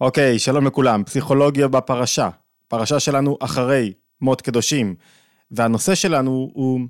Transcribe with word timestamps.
אוקיי, 0.00 0.38
שלום 0.38 0.66
לכולם, 0.66 1.04
פסיכולוגיה 1.04 1.68
בפרשה. 1.68 2.28
פרשה 2.68 3.00
שלנו 3.00 3.38
אחרי 3.40 3.92
מות 4.20 4.42
קדושים, 4.42 4.94
והנושא 5.50 5.94
שלנו 5.94 6.50
הוא 6.54 6.80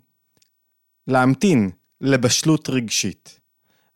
להמתין 1.06 1.70
לבשלות 2.00 2.68
רגשית. 2.68 3.40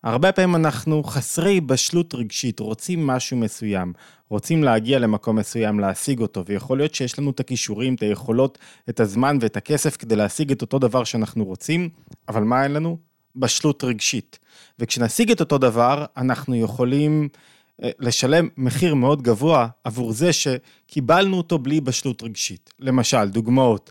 הרבה 0.02 0.32
פעמים 0.32 0.56
אנחנו 0.56 1.02
חסרי 1.02 1.60
בשלות 1.60 2.14
רגשית, 2.14 2.60
רוצים 2.60 3.06
משהו 3.06 3.36
מסוים, 3.36 3.92
רוצים 4.28 4.64
להגיע 4.64 4.98
למקום 4.98 5.36
מסוים, 5.36 5.80
להשיג 5.80 6.20
אותו, 6.20 6.44
ויכול 6.46 6.78
להיות 6.78 6.94
שיש 6.94 7.18
לנו 7.18 7.30
את 7.30 7.40
הכישורים, 7.40 7.94
את 7.94 8.02
היכולות, 8.02 8.58
את 8.88 9.00
הזמן 9.00 9.38
ואת 9.40 9.56
הכסף 9.56 9.96
כדי 9.96 10.16
להשיג 10.16 10.52
את 10.52 10.62
אותו 10.62 10.78
דבר 10.78 11.04
שאנחנו 11.04 11.44
רוצים, 11.44 11.88
אבל 12.28 12.42
מה 12.42 12.64
אין 12.64 12.72
לנו? 12.72 12.98
בשלות 13.36 13.84
רגשית. 13.84 14.38
וכשנשיג 14.78 15.30
את 15.30 15.40
אותו 15.40 15.58
דבר, 15.58 16.04
אנחנו 16.16 16.56
יכולים 16.56 17.28
לשלם 17.98 18.48
מחיר 18.56 18.94
מאוד 18.94 19.22
גבוה 19.22 19.68
עבור 19.84 20.12
זה 20.12 20.30
שקיבלנו 20.32 21.36
אותו 21.36 21.58
בלי 21.58 21.80
בשלות 21.80 22.22
רגשית. 22.22 22.70
למשל, 22.78 23.28
דוגמאות, 23.28 23.90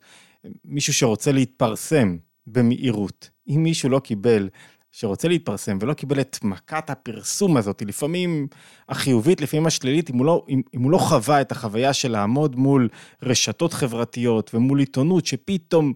מישהו 0.65 0.93
שרוצה 0.93 1.31
להתפרסם 1.31 2.17
במהירות, 2.47 3.29
אם 3.49 3.63
מישהו 3.63 3.89
לא 3.89 3.99
קיבל 3.99 4.49
שרוצה 4.91 5.27
להתפרסם 5.27 5.77
ולא 5.81 5.93
קיבל 5.93 6.19
את 6.19 6.37
מכת 6.43 6.89
הפרסום 6.89 7.57
הזאת, 7.57 7.81
לפעמים 7.81 8.47
החיובית, 8.89 9.41
לפעמים 9.41 9.67
השלילית, 9.67 10.09
אם 10.09 10.17
הוא, 10.17 10.25
לא, 10.25 10.45
אם, 10.49 10.61
אם 10.75 10.81
הוא 10.81 10.91
לא 10.91 10.97
חווה 10.97 11.41
את 11.41 11.51
החוויה 11.51 11.93
של 11.93 12.11
לעמוד 12.11 12.55
מול 12.55 12.89
רשתות 13.23 13.73
חברתיות 13.73 14.51
ומול 14.53 14.79
עיתונות 14.79 15.25
שפתאום 15.25 15.93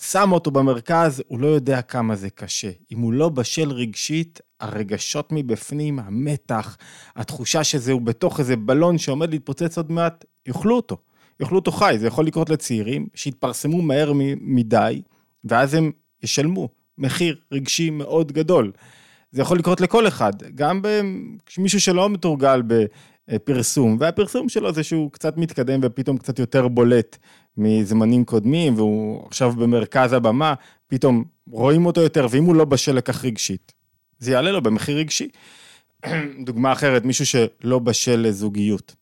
שם 0.00 0.32
אותו 0.32 0.50
במרכז, 0.50 1.22
הוא 1.26 1.40
לא 1.40 1.46
יודע 1.46 1.82
כמה 1.82 2.16
זה 2.16 2.30
קשה. 2.30 2.70
אם 2.92 2.98
הוא 2.98 3.12
לא 3.12 3.28
בשל 3.28 3.70
רגשית, 3.70 4.40
הרגשות 4.60 5.28
מבפנים, 5.32 5.98
המתח, 5.98 6.76
התחושה 7.16 7.64
שזה 7.64 7.92
הוא 7.92 8.02
בתוך 8.02 8.40
איזה 8.40 8.56
בלון 8.56 8.98
שעומד 8.98 9.30
להתפוצץ 9.30 9.76
עוד 9.76 9.92
מעט, 9.92 10.24
יאכלו 10.46 10.76
אותו. 10.76 10.96
יאכלו 11.40 11.58
אותו 11.58 11.72
חי, 11.72 11.96
זה 11.98 12.06
יכול 12.06 12.26
לקרות 12.26 12.50
לצעירים 12.50 13.06
שהתפרסמו 13.14 13.82
מהר 13.82 14.12
מדי, 14.40 15.02
ואז 15.44 15.74
הם 15.74 15.92
ישלמו. 16.22 16.68
מחיר 16.98 17.36
רגשי 17.52 17.90
מאוד 17.90 18.32
גדול. 18.32 18.72
זה 19.32 19.42
יכול 19.42 19.58
לקרות 19.58 19.80
לכל 19.80 20.08
אחד, 20.08 20.32
גם 20.54 20.82
במישהו 20.82 21.80
שלא 21.80 22.10
מתורגל 22.10 22.62
בפרסום, 22.66 23.96
והפרסום 24.00 24.48
שלו 24.48 24.72
זה 24.72 24.82
שהוא 24.82 25.12
קצת 25.12 25.36
מתקדם 25.36 25.80
ופתאום 25.82 26.18
קצת 26.18 26.38
יותר 26.38 26.68
בולט 26.68 27.18
מזמנים 27.56 28.24
קודמים, 28.24 28.74
והוא 28.74 29.26
עכשיו 29.26 29.52
במרכז 29.52 30.12
הבמה, 30.12 30.54
פתאום 30.86 31.24
רואים 31.50 31.86
אותו 31.86 32.00
יותר, 32.00 32.26
ואם 32.30 32.44
הוא 32.44 32.54
לא 32.54 32.64
בשל 32.64 32.92
לכך 32.92 33.24
רגשית, 33.24 33.72
זה 34.18 34.32
יעלה 34.32 34.52
לו 34.52 34.62
במחיר 34.62 34.98
רגשי. 34.98 35.28
דוגמה 36.46 36.72
אחרת, 36.72 37.04
מישהו 37.04 37.26
שלא 37.26 37.78
בשל 37.78 38.20
לזוגיות, 38.20 38.94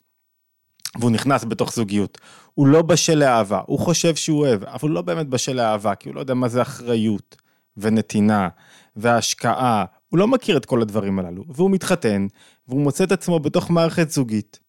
והוא 0.99 1.11
נכנס 1.11 1.45
בתוך 1.45 1.73
זוגיות, 1.73 2.19
הוא 2.55 2.67
לא 2.67 2.83
בשל 2.83 3.15
לאהבה, 3.15 3.61
הוא 3.67 3.79
חושב 3.79 4.15
שהוא 4.15 4.41
אוהב, 4.41 4.65
אבל 4.65 4.89
הוא 4.89 4.91
לא 4.91 5.03
באמת 5.03 5.27
בשל 5.27 5.53
לאהבה, 5.53 5.95
כי 5.95 6.09
הוא 6.09 6.15
לא 6.15 6.21
יודע 6.21 6.35
מה 6.35 6.49
זה 6.49 6.63
אחריות. 6.63 7.37
ונתינה 7.77 8.49
והשקעה, 8.97 9.85
הוא 10.09 10.19
לא 10.19 10.29
מכיר 10.29 10.57
את 10.57 10.67
כל 10.67 10.83
הדברים 10.83 11.19
הללו, 11.19 11.45
והוא 11.49 11.71
מתחתן, 11.71 12.27
והוא 12.69 12.81
מוצא 12.81 13.05
את 13.05 13.13
עצמו 13.13 13.41
בתוך 13.41 13.71
מערכת 13.71 14.11
זוגית, 14.11 14.61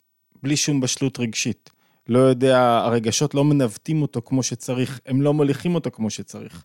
בלי 0.44 0.58
שום 0.58 0.82
בשלות 0.82 1.20
רגשית. 1.20 1.70
לא 2.08 2.20
יודע, 2.20 2.82
הרגשות 2.86 3.34
לא 3.34 3.44
מנווטים 3.44 4.02
אותו 4.02 4.22
כמו 4.26 4.44
שצריך, 4.44 5.00
הם 5.06 5.22
לא 5.22 5.34
מוליכים 5.34 5.76
אותו 5.76 5.92
כמו 5.92 6.10
שצריך. 6.10 6.64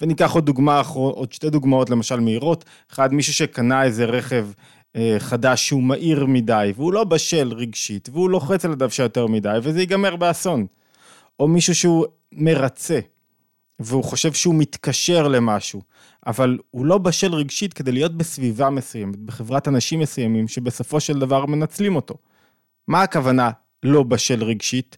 וניקח 0.00 0.32
עוד 0.32 0.46
דוגמה, 0.46 0.82
עוד 0.94 1.32
שתי 1.32 1.50
דוגמאות 1.50 1.90
למשל 1.90 2.20
מהירות. 2.20 2.64
אחד, 2.92 3.14
מישהו 3.14 3.34
שקנה 3.34 3.82
איזה 3.82 4.04
רכב 4.04 4.46
אה, 4.96 5.16
חדש 5.18 5.66
שהוא 5.66 5.82
מהיר 5.82 6.26
מדי, 6.26 6.72
והוא 6.76 6.92
לא 6.92 7.04
בשל 7.04 7.52
רגשית, 7.52 8.08
והוא 8.12 8.30
לוחץ 8.30 8.64
על 8.64 8.72
הדוושה 8.72 9.02
יותר 9.02 9.26
מדי, 9.26 9.58
וזה 9.62 9.80
ייגמר 9.80 10.16
באסון. 10.16 10.66
או 11.40 11.48
מישהו 11.48 11.74
שהוא 11.74 12.06
מרצה, 12.32 13.00
והוא 13.80 14.04
חושב 14.04 14.32
שהוא 14.32 14.54
מתקשר 14.54 15.28
למשהו, 15.28 15.82
אבל 16.26 16.58
הוא 16.70 16.86
לא 16.86 16.98
בשל 16.98 17.34
רגשית 17.34 17.72
כדי 17.72 17.92
להיות 17.92 18.16
בסביבה 18.16 18.70
מסוימת, 18.70 19.16
בחברת 19.16 19.68
אנשים 19.68 20.00
מסוימים, 20.00 20.48
שבסופו 20.48 21.00
של 21.00 21.18
דבר 21.18 21.46
מנצלים 21.46 21.96
אותו. 21.96 22.14
מה 22.88 23.02
הכוונה 23.02 23.50
לא 23.82 24.02
בשל 24.02 24.44
רגשית? 24.44 24.96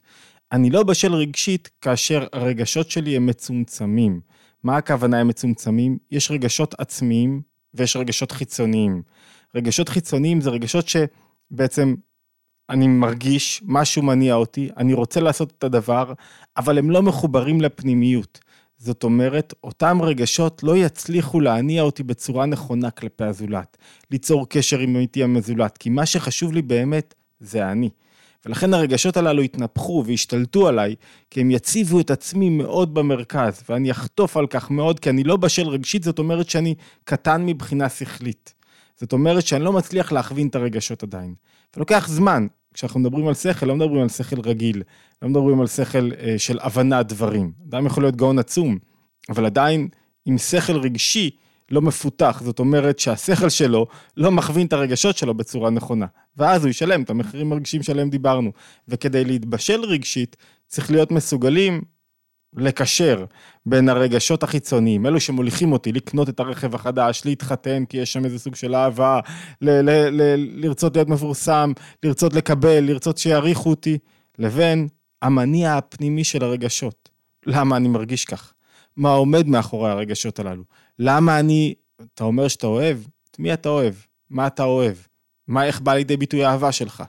אני 0.52 0.70
לא 0.70 0.82
בשל 0.82 1.14
רגשית 1.14 1.70
כאשר 1.80 2.26
הרגשות 2.32 2.90
שלי 2.90 3.16
הם 3.16 3.26
מצומצמים. 3.26 4.20
מה 4.64 4.76
הכוונה 4.76 5.20
הם 5.20 5.28
מצומצמים? 5.28 5.98
יש 6.10 6.30
רגשות 6.30 6.74
עצמיים 6.78 7.42
ויש 7.74 7.96
רגשות 7.96 8.32
חיצוניים. 8.32 9.02
רגשות 9.54 9.88
חיצוניים 9.88 10.40
זה 10.40 10.50
רגשות 10.50 10.86
שבעצם 10.88 11.94
אני 12.70 12.86
מרגיש, 12.86 13.62
משהו 13.66 14.02
מניע 14.02 14.34
אותי, 14.34 14.70
אני 14.76 14.94
רוצה 14.94 15.20
לעשות 15.20 15.52
את 15.58 15.64
הדבר, 15.64 16.12
אבל 16.56 16.78
הם 16.78 16.90
לא 16.90 17.02
מחוברים 17.02 17.60
לפנימיות. 17.60 18.40
זאת 18.78 19.04
אומרת, 19.04 19.54
אותם 19.64 19.98
רגשות 20.02 20.62
לא 20.62 20.76
יצליחו 20.76 21.40
להניע 21.40 21.82
אותי 21.82 22.02
בצורה 22.02 22.46
נכונה 22.46 22.90
כלפי 22.90 23.24
הזולת, 23.24 23.76
ליצור 24.10 24.48
קשר 24.48 24.78
עם 24.78 24.96
איתי 24.96 25.22
המזולת, 25.22 25.78
כי 25.78 25.90
מה 25.90 26.06
שחשוב 26.06 26.52
לי 26.52 26.62
באמת 26.62 27.14
זה 27.40 27.70
אני. 27.70 27.90
ולכן 28.46 28.74
הרגשות 28.74 29.16
הללו 29.16 29.42
יתנפחו 29.42 30.02
וישתלטו 30.06 30.68
עליי, 30.68 30.94
כי 31.30 31.40
הם 31.40 31.50
יציבו 31.50 32.00
את 32.00 32.10
עצמי 32.10 32.48
מאוד 32.48 32.94
במרכז, 32.94 33.62
ואני 33.68 33.90
אחטוף 33.90 34.36
על 34.36 34.46
כך 34.46 34.70
מאוד, 34.70 35.00
כי 35.00 35.10
אני 35.10 35.24
לא 35.24 35.36
בשל 35.36 35.68
רגשית, 35.68 36.02
זאת 36.02 36.18
אומרת 36.18 36.50
שאני 36.50 36.74
קטן 37.04 37.46
מבחינה 37.46 37.88
שכלית. 37.88 38.54
זאת 38.96 39.12
אומרת 39.12 39.46
שאני 39.46 39.64
לא 39.64 39.72
מצליח 39.72 40.12
להכווין 40.12 40.48
את 40.48 40.54
הרגשות 40.54 41.02
עדיין. 41.02 41.34
ולוקח 41.76 42.08
זמן, 42.08 42.46
כשאנחנו 42.74 43.00
מדברים 43.00 43.28
על 43.28 43.34
שכל, 43.34 43.66
לא 43.66 43.76
מדברים 43.76 44.02
על 44.02 44.08
שכל 44.08 44.40
רגיל, 44.40 44.82
לא 45.22 45.28
מדברים 45.28 45.60
על 45.60 45.66
שכל 45.66 46.10
אה, 46.20 46.34
של 46.38 46.58
הבנת 46.62 47.06
דברים. 47.06 47.52
אדם 47.68 47.86
יכול 47.86 48.02
להיות 48.02 48.16
גאון 48.16 48.38
עצום, 48.38 48.78
אבל 49.28 49.46
עדיין 49.46 49.88
עם 50.26 50.38
שכל 50.38 50.76
רגשי 50.76 51.30
לא 51.70 51.82
מפותח, 51.82 52.42
זאת 52.44 52.58
אומרת 52.58 52.98
שהשכל 52.98 53.48
שלו 53.48 53.86
לא 54.16 54.30
מכווין 54.30 54.66
את 54.66 54.72
הרגשות 54.72 55.16
שלו 55.16 55.34
בצורה 55.34 55.70
נכונה. 55.70 56.06
ואז 56.36 56.64
הוא 56.64 56.70
ישלם 56.70 57.02
את 57.02 57.10
המחירים 57.10 57.52
הרגשיים 57.52 57.82
שעליהם 57.82 58.10
דיברנו. 58.10 58.52
וכדי 58.88 59.24
להתבשל 59.24 59.80
רגשית, 59.80 60.36
צריך 60.66 60.90
להיות 60.90 61.10
מסוגלים 61.10 61.82
לקשר 62.56 63.24
בין 63.66 63.88
הרגשות 63.88 64.42
החיצוניים, 64.42 65.06
אלו 65.06 65.20
שמוליכים 65.20 65.72
אותי 65.72 65.92
לקנות 65.92 66.28
את 66.28 66.40
הרכב 66.40 66.74
החדש, 66.74 67.22
להתחתן 67.24 67.84
כי 67.84 67.96
יש 67.96 68.12
שם 68.12 68.24
איזה 68.24 68.38
סוג 68.38 68.54
של 68.54 68.74
אהבה, 68.74 69.20
ל- 69.60 69.70
ל- 69.70 70.22
ל- 70.22 70.64
לרצות 70.64 70.96
להיות 70.96 71.08
מפורסם, 71.08 71.72
לרצות 72.02 72.34
לקבל, 72.34 72.80
לרצות 72.80 73.18
שיעריכו 73.18 73.70
אותי, 73.70 73.98
לבין 74.38 74.88
המניע 75.22 75.76
הפנימי 75.76 76.24
של 76.24 76.44
הרגשות. 76.44 77.08
למה 77.46 77.76
אני 77.76 77.88
מרגיש 77.88 78.24
כך? 78.24 78.52
מה 78.96 79.10
עומד 79.10 79.46
מאחורי 79.46 79.90
הרגשות 79.90 80.38
הללו? 80.38 80.62
למה 81.02 81.40
אני, 81.40 81.74
אתה 82.14 82.24
אומר 82.24 82.48
שאתה 82.48 82.66
אוהב, 82.66 82.98
את 83.30 83.38
מי 83.38 83.52
אתה 83.52 83.68
אוהב? 83.68 83.94
מה 84.30 84.46
אתה 84.46 84.64
אוהב? 84.64 84.94
מה, 85.48 85.64
איך 85.64 85.80
בא 85.80 85.94
לידי 85.94 86.16
ביטוי 86.16 86.44
האהבה 86.44 86.72
שלך? 86.72 87.02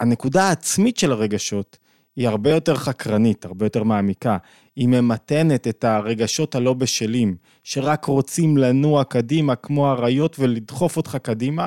הנקודה 0.00 0.48
העצמית 0.48 0.96
של 0.96 1.12
הרגשות 1.12 1.78
היא 2.16 2.28
הרבה 2.28 2.50
יותר 2.50 2.76
חקרנית, 2.76 3.44
הרבה 3.44 3.66
יותר 3.66 3.82
מעמיקה. 3.82 4.36
היא 4.76 4.88
ממתנת 4.88 5.68
את 5.68 5.84
הרגשות 5.84 6.54
הלא 6.54 6.72
בשלים, 6.74 7.36
שרק 7.64 8.04
רוצים 8.04 8.56
לנוע 8.56 9.04
קדימה 9.04 9.56
כמו 9.56 9.92
אריות 9.92 10.36
ולדחוף 10.38 10.96
אותך 10.96 11.16
קדימה, 11.22 11.66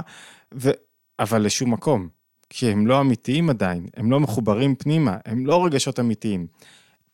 ו... 0.53 0.69
אבל 1.19 1.41
לשום 1.45 1.73
מקום. 1.73 2.07
כי 2.49 2.71
הם 2.71 2.87
לא 2.87 3.01
אמיתיים 3.01 3.49
עדיין, 3.49 3.87
הם 3.97 4.11
לא 4.11 4.19
מחוברים 4.19 4.75
פנימה, 4.75 5.17
הם 5.25 5.45
לא 5.45 5.65
רגשות 5.65 5.99
אמיתיים. 5.99 6.47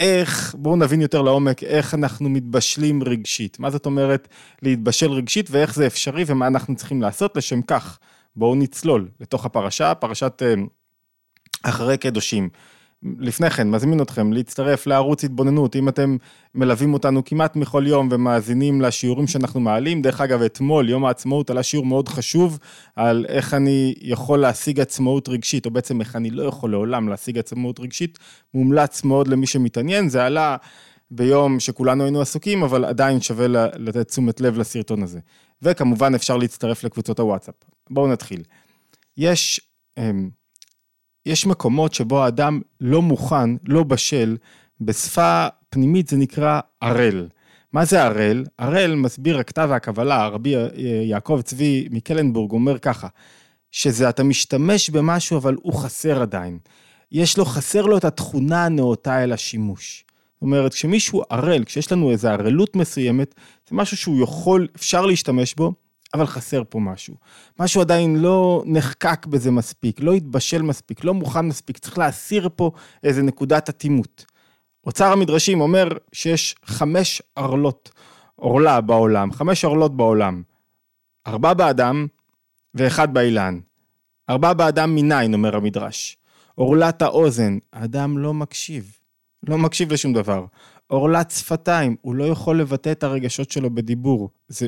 איך, 0.02 0.56
בואו 0.58 0.76
נבין 0.76 1.02
יותר 1.02 1.22
לעומק, 1.22 1.64
איך 1.64 1.94
אנחנו 1.94 2.30
מתבשלים 2.30 3.04
רגשית. 3.04 3.60
מה 3.60 3.70
זאת 3.70 3.86
אומרת 3.86 4.28
להתבשל 4.62 5.12
רגשית 5.12 5.48
ואיך 5.52 5.76
זה 5.76 5.88
אפשרי 5.88 6.24
ומה 6.28 6.48
אנחנו 6.48 6.76
צריכים 6.76 7.02
לעשות 7.02 7.38
לשם 7.38 7.62
כך. 7.62 8.00
בואו 8.36 8.56
נצלול 8.56 9.10
לתוך 9.20 9.46
הפרשה, 9.46 9.96
פרשת 9.96 10.42
אה, 10.46 10.54
אחרי 11.64 11.98
קדושים. 11.98 12.50
לפני 13.04 13.50
כן, 13.50 13.70
מזמין 13.70 14.02
אתכם 14.02 14.34
להצטרף 14.34 14.88
לערוץ 14.88 15.24
התבוננות, 15.24 15.76
אם 15.76 15.90
אתם 15.90 16.18
מלווים 16.56 16.94
אותנו 16.94 17.26
כמעט 17.26 17.56
מכל 17.56 17.84
יום 17.88 18.08
ומאזינים 18.12 18.82
לשיעורים 18.82 19.28
שאנחנו 19.28 19.60
מעלים. 19.60 20.02
דרך 20.02 20.22
אגב, 20.22 20.42
אתמול, 20.42 20.90
יום 20.90 21.06
העצמאות, 21.06 21.50
עלה 21.50 21.64
שיעור 21.64 21.86
מאוד 21.86 22.10
חשוב 22.10 22.60
על 22.96 23.26
איך 23.30 23.54
אני 23.54 23.94
יכול 24.02 24.40
להשיג 24.40 24.80
עצמאות 24.80 25.30
רגשית, 25.30 25.66
או 25.66 25.72
בעצם 25.72 26.02
איך 26.02 26.16
אני 26.16 26.30
לא 26.30 26.44
יכול 26.44 26.72
לעולם 26.72 27.10
להשיג 27.10 27.38
עצמאות 27.38 27.80
רגשית. 27.80 28.20
מומלץ 28.54 29.04
מאוד 29.04 29.28
למי 29.28 29.48
שמתעניין, 29.48 30.10
זה 30.10 30.26
עלה 30.26 30.58
ביום 31.12 31.60
שכולנו 31.60 32.04
היינו 32.04 32.22
עסוקים, 32.22 32.64
אבל 32.64 32.86
עדיין 32.86 33.22
שווה 33.22 33.48
לתת 33.76 34.08
תשומת 34.08 34.42
לב 34.42 34.58
לסרטון 34.58 35.04
הזה. 35.04 35.20
וכמובן 35.62 36.16
אפשר 36.16 36.38
להצטרף 36.38 36.84
לקבוצות 36.84 37.20
הוואטסאפ. 37.20 37.56
בואו 37.90 38.08
נתחיל. 38.08 38.44
יש... 39.18 39.62
יש 41.26 41.46
מקומות 41.46 41.94
שבו 41.94 42.24
האדם 42.24 42.62
לא 42.82 43.02
מוכן, 43.02 43.50
לא 43.68 43.84
בשל, 43.84 44.38
בשפה 44.82 45.48
פנימית 45.70 46.08
זה 46.08 46.18
נקרא 46.18 46.60
ערל. 46.82 47.28
מה 47.74 47.86
זה 47.86 48.04
ערל? 48.04 48.46
ערל 48.58 48.96
מסביר 48.96 49.40
הכתב 49.40 49.68
והקבלה, 49.72 50.28
רבי 50.28 50.56
יעקב 51.04 51.42
צבי 51.44 51.88
מקלנבורג 51.92 52.52
אומר 52.52 52.80
ככה, 52.80 53.08
שזה 53.72 54.10
אתה 54.10 54.24
משתמש 54.24 54.90
במשהו, 54.90 55.38
אבל 55.38 55.56
הוא 55.62 55.74
חסר 55.74 56.22
עדיין. 56.22 56.58
יש 57.12 57.38
לו, 57.38 57.46
חסר 57.46 57.82
לו 57.82 57.98
את 57.98 58.06
התכונה 58.06 58.66
הנאותה 58.66 59.24
אל 59.24 59.32
השימוש. 59.34 60.06
זאת 60.34 60.42
אומרת, 60.42 60.74
כשמישהו 60.74 61.22
ערל, 61.30 61.64
כשיש 61.64 61.92
לנו 61.92 62.12
איזו 62.12 62.28
ערלות 62.28 62.76
מסוימת, 62.76 63.36
זה 63.70 63.76
משהו 63.76 63.98
שהוא 63.98 64.24
יכול, 64.24 64.68
אפשר 64.76 65.06
להשתמש 65.06 65.56
בו, 65.56 65.74
אבל 66.14 66.26
חסר 66.26 66.64
פה 66.70 66.80
משהו. 66.80 67.16
משהו 67.60 67.82
עדיין 67.82 68.16
לא 68.16 68.64
נחקק 68.66 69.26
בזה 69.26 69.52
מספיק, 69.52 70.00
לא 70.00 70.14
התבשל 70.14 70.62
מספיק, 70.62 71.04
לא 71.04 71.14
מוכן 71.14 71.46
מספיק, 71.46 71.78
צריך 71.78 71.98
להסיר 71.98 72.50
פה 72.56 72.72
איזה 73.04 73.22
נקודת 73.22 73.70
אטימות. 73.70 74.26
אוצר 74.86 75.12
המדרשים 75.12 75.62
אומר 75.62 75.88
שיש 76.14 76.56
חמש 76.66 77.22
ערלות 77.36 77.92
עורלה 78.36 78.82
בעולם, 78.82 79.32
חמש 79.32 79.66
ערלות 79.66 79.98
בעולם. 79.98 80.44
ארבע 81.28 81.54
באדם 81.54 82.08
ואחד 82.74 83.14
באילן. 83.14 83.60
ארבע 84.30 84.54
באדם 84.54 84.96
מניין, 84.96 85.34
אומר 85.34 85.56
המדרש. 85.56 86.18
עורלת 86.56 87.02
האוזן, 87.02 87.58
האדם 87.74 88.18
לא 88.18 88.34
מקשיב, 88.34 88.98
לא 89.48 89.58
מקשיב 89.58 89.94
לשום 89.94 90.14
דבר. 90.14 90.46
עורלת 90.92 91.32
שפתיים, 91.32 91.96
הוא 92.02 92.16
לא 92.16 92.24
יכול 92.24 92.60
לבטא 92.60 92.92
את 92.92 93.04
הרגשות 93.04 93.52
שלו 93.52 93.70
בדיבור. 93.70 94.30
זה 94.48 94.68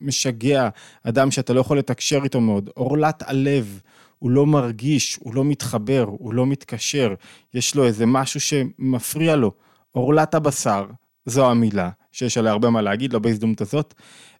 משגע 0.00 0.68
אדם 1.02 1.30
שאתה 1.30 1.52
לא 1.52 1.60
יכול 1.60 1.78
לתקשר 1.78 2.20
איתו 2.24 2.40
מאוד. 2.40 2.70
עורלת 2.74 3.22
הלב, 3.26 3.80
הוא 4.18 4.30
לא 4.30 4.46
מרגיש, 4.46 5.16
הוא 5.20 5.34
לא 5.34 5.44
מתחבר, 5.44 6.06
הוא 6.08 6.34
לא 6.34 6.46
מתקשר, 6.46 7.14
יש 7.54 7.74
לו 7.74 7.84
איזה 7.84 8.06
משהו 8.06 8.40
שמפריע 8.40 9.36
לו. 9.36 9.52
עורלת 9.92 10.34
הבשר, 10.34 10.86
זו 11.26 11.50
המילה, 11.50 11.90
שיש 12.12 12.38
עליה 12.38 12.52
הרבה 12.52 12.70
מה 12.70 12.82
להגיד, 12.82 13.12
לא 13.12 13.18
בהזדמנות 13.18 13.60
הזאת. 13.60 13.94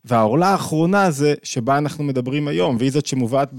והעורלה 0.05 0.47
האחרונה 0.47 1.11
זה, 1.11 1.33
שבה 1.43 1.77
אנחנו 1.77 2.03
מדברים 2.03 2.47
היום, 2.47 2.75
והיא 2.79 2.91
זאת 2.91 3.05
שמובאת 3.05 3.53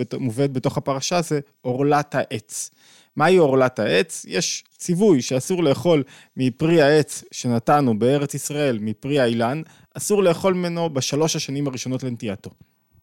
בתוך 0.53 0.79
הפרשה, 0.79 1.23
זה 1.23 1.41
עורלת 1.61 2.15
העץ. 2.15 2.71
מהי 3.17 3.37
עורלת 3.37 3.79
העץ? 3.79 4.25
יש 4.29 4.65
ציווי 4.79 5.23
שאסור 5.23 5.65
לאכול 5.65 6.03
מפרי 6.37 6.83
העץ 6.83 7.25
שנתנו 7.33 7.99
בארץ 7.99 8.35
ישראל, 8.35 8.79
מפרי 8.81 9.21
האילן, 9.21 9.63
אסור 9.95 10.23
לאכול 10.23 10.55
ממנו 10.55 10.91
בשלוש 10.91 11.37
השנים 11.37 11.67
הראשונות 11.67 12.03
לנטייתו. 12.03 12.51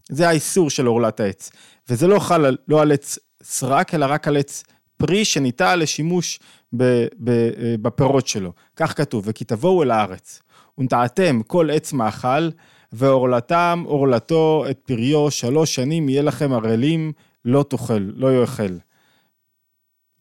זה 0.09 0.29
האיסור 0.29 0.69
של 0.69 0.85
עורלת 0.85 1.19
העץ. 1.19 1.51
וזה 1.89 2.07
לא 2.07 2.19
חל 2.19 2.55
לא 2.67 2.81
על 2.81 2.91
עץ 2.91 3.19
סרק, 3.43 3.93
אלא 3.93 4.05
רק 4.09 4.27
על 4.27 4.37
עץ 4.37 4.63
פרי 4.97 5.25
שניטע 5.25 5.75
לשימוש 5.75 6.39
בפירות 7.81 8.27
שלו. 8.27 8.51
כך 8.75 8.97
כתוב, 8.97 9.23
וכי 9.27 9.45
תבואו 9.45 9.83
אל 9.83 9.91
הארץ, 9.91 10.41
ונטעתם 10.77 11.41
כל 11.47 11.69
עץ 11.71 11.93
מאכל, 11.93 12.49
ועורלתם 12.91 13.83
עורלתו 13.87 14.65
את 14.69 14.79
פריו 14.85 15.31
שלוש 15.31 15.75
שנים 15.75 16.09
יהיה 16.09 16.21
לכם 16.21 16.53
ערלים, 16.53 17.11
לא 17.45 17.65
תאכל, 17.69 18.09
לא 18.15 18.41
יאכל. 18.41 18.73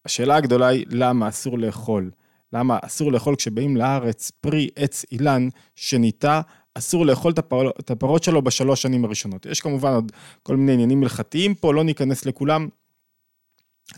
השאלה 0.04 0.36
הגדולה 0.36 0.66
היא 0.66 0.86
למה 0.90 1.28
אסור 1.28 1.58
לאכול. 1.58 2.10
למה 2.52 2.78
אסור 2.82 3.12
לאכול 3.12 3.36
כשבאים 3.36 3.76
לארץ 3.76 4.30
פרי 4.40 4.68
עץ 4.76 5.04
אילן 5.12 5.48
שניטע, 5.74 6.40
אסור 6.74 7.06
לאכול 7.06 7.32
את 7.80 7.90
הפירות 7.90 8.22
שלו 8.22 8.42
בשלוש 8.42 8.82
שנים 8.82 9.04
הראשונות. 9.04 9.46
יש 9.46 9.60
כמובן 9.60 9.92
עוד 9.92 10.12
כל 10.42 10.56
מיני 10.56 10.72
עניינים 10.72 11.02
הלכתיים 11.02 11.54
פה, 11.54 11.74
לא 11.74 11.84
ניכנס 11.84 12.26
לכולם. 12.26 12.68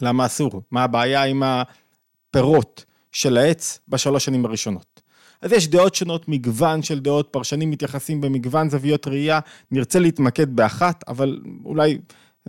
למה 0.01 0.27
אסור? 0.27 0.63
מה 0.71 0.85
הבעיה 0.85 1.25
עם 1.25 1.43
הפירות 1.43 2.85
של 3.13 3.37
העץ 3.37 3.79
בשלוש 3.89 4.25
שנים 4.25 4.47
הראשונות? 4.47 5.01
אז 5.43 5.53
יש 5.53 5.69
דעות 5.69 5.95
שונות, 5.95 6.29
מגוון 6.29 6.83
של 6.83 7.01
דעות, 7.01 7.29
פרשנים 7.31 7.71
מתייחסים 7.71 8.21
במגוון 8.21 8.71
זוויות 8.71 9.07
ראייה, 9.07 9.41
נרצה 9.71 9.99
להתמקד 9.99 10.57
באחת, 10.57 11.05
אבל 11.09 11.41
אולי 11.65 11.99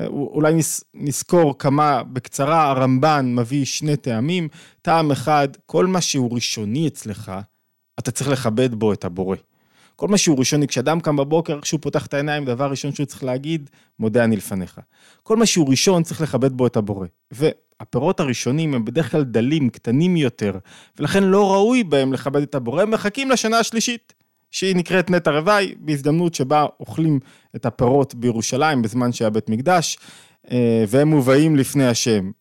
אולי 0.08 0.54
נזכור 0.94 1.58
כמה 1.60 2.04
בקצרה, 2.04 2.70
הרמב"ן 2.70 3.36
מביא 3.36 3.66
שני 3.66 3.98
טעמים. 3.98 4.48
טעם 4.82 5.12
אחד, 5.12 5.48
כל 5.66 5.88
מה 5.88 6.02
שהוא 6.02 6.34
ראשוני 6.34 6.88
אצלך, 6.88 7.32
אתה 8.00 8.12
צריך 8.12 8.30
לכבד 8.30 8.76
בו 8.76 8.94
את 8.94 9.06
הבורא. 9.06 9.38
כל 9.96 10.08
מה 10.08 10.18
שהוא 10.18 10.40
ראשוני, 10.40 10.68
כשאדם 10.68 11.00
קם 11.00 11.16
בבוקר, 11.16 11.62
כשהוא 11.62 11.80
פותח 11.82 12.06
את 12.06 12.14
העיניים, 12.14 12.46
דבר 12.46 12.70
ראשון 12.70 12.94
שהוא 12.94 13.06
צריך 13.06 13.24
להגיד, 13.24 13.70
מודה 14.00 14.24
אני 14.24 14.36
לפניך. 14.36 14.80
כל 15.24 15.38
מה 15.38 15.46
שהוא 15.46 15.70
ראשון, 15.70 16.04
צריך 16.04 16.22
לכבד 16.22 16.52
בו 16.54 16.68
את 16.68 16.78
הבורא. 16.78 17.08
והפירות 17.32 18.20
הראשונים 18.20 18.74
הם 18.74 18.86
בדרך 18.86 19.12
כלל 19.12 19.24
דלים, 19.24 19.70
קטנים 19.70 20.18
יותר, 20.18 20.58
ולכן 21.00 21.24
לא 21.24 21.54
ראוי 21.54 21.84
בהם 21.84 22.14
לכבד 22.14 22.42
את 22.42 22.56
הבורא, 22.56 22.82
הם 22.82 22.92
מחכים 22.92 23.32
לשנה 23.32 23.60
השלישית. 23.60 24.14
שהיא 24.56 24.76
נקראת 24.76 25.10
נטע 25.10 25.32
רוואי, 25.32 25.76
בהזדמנות 25.80 26.34
שבה 26.34 26.66
אוכלים 26.80 27.20
את 27.56 27.66
הפירות 27.66 28.16
בירושלים 28.16 28.82
בזמן 28.82 29.12
שהיה 29.12 29.30
בית 29.30 29.50
מקדש, 29.50 29.98
אה, 30.52 30.84
והם 30.88 31.08
מובאים 31.08 31.56
לפני 31.56 31.88
השם. 31.88 32.32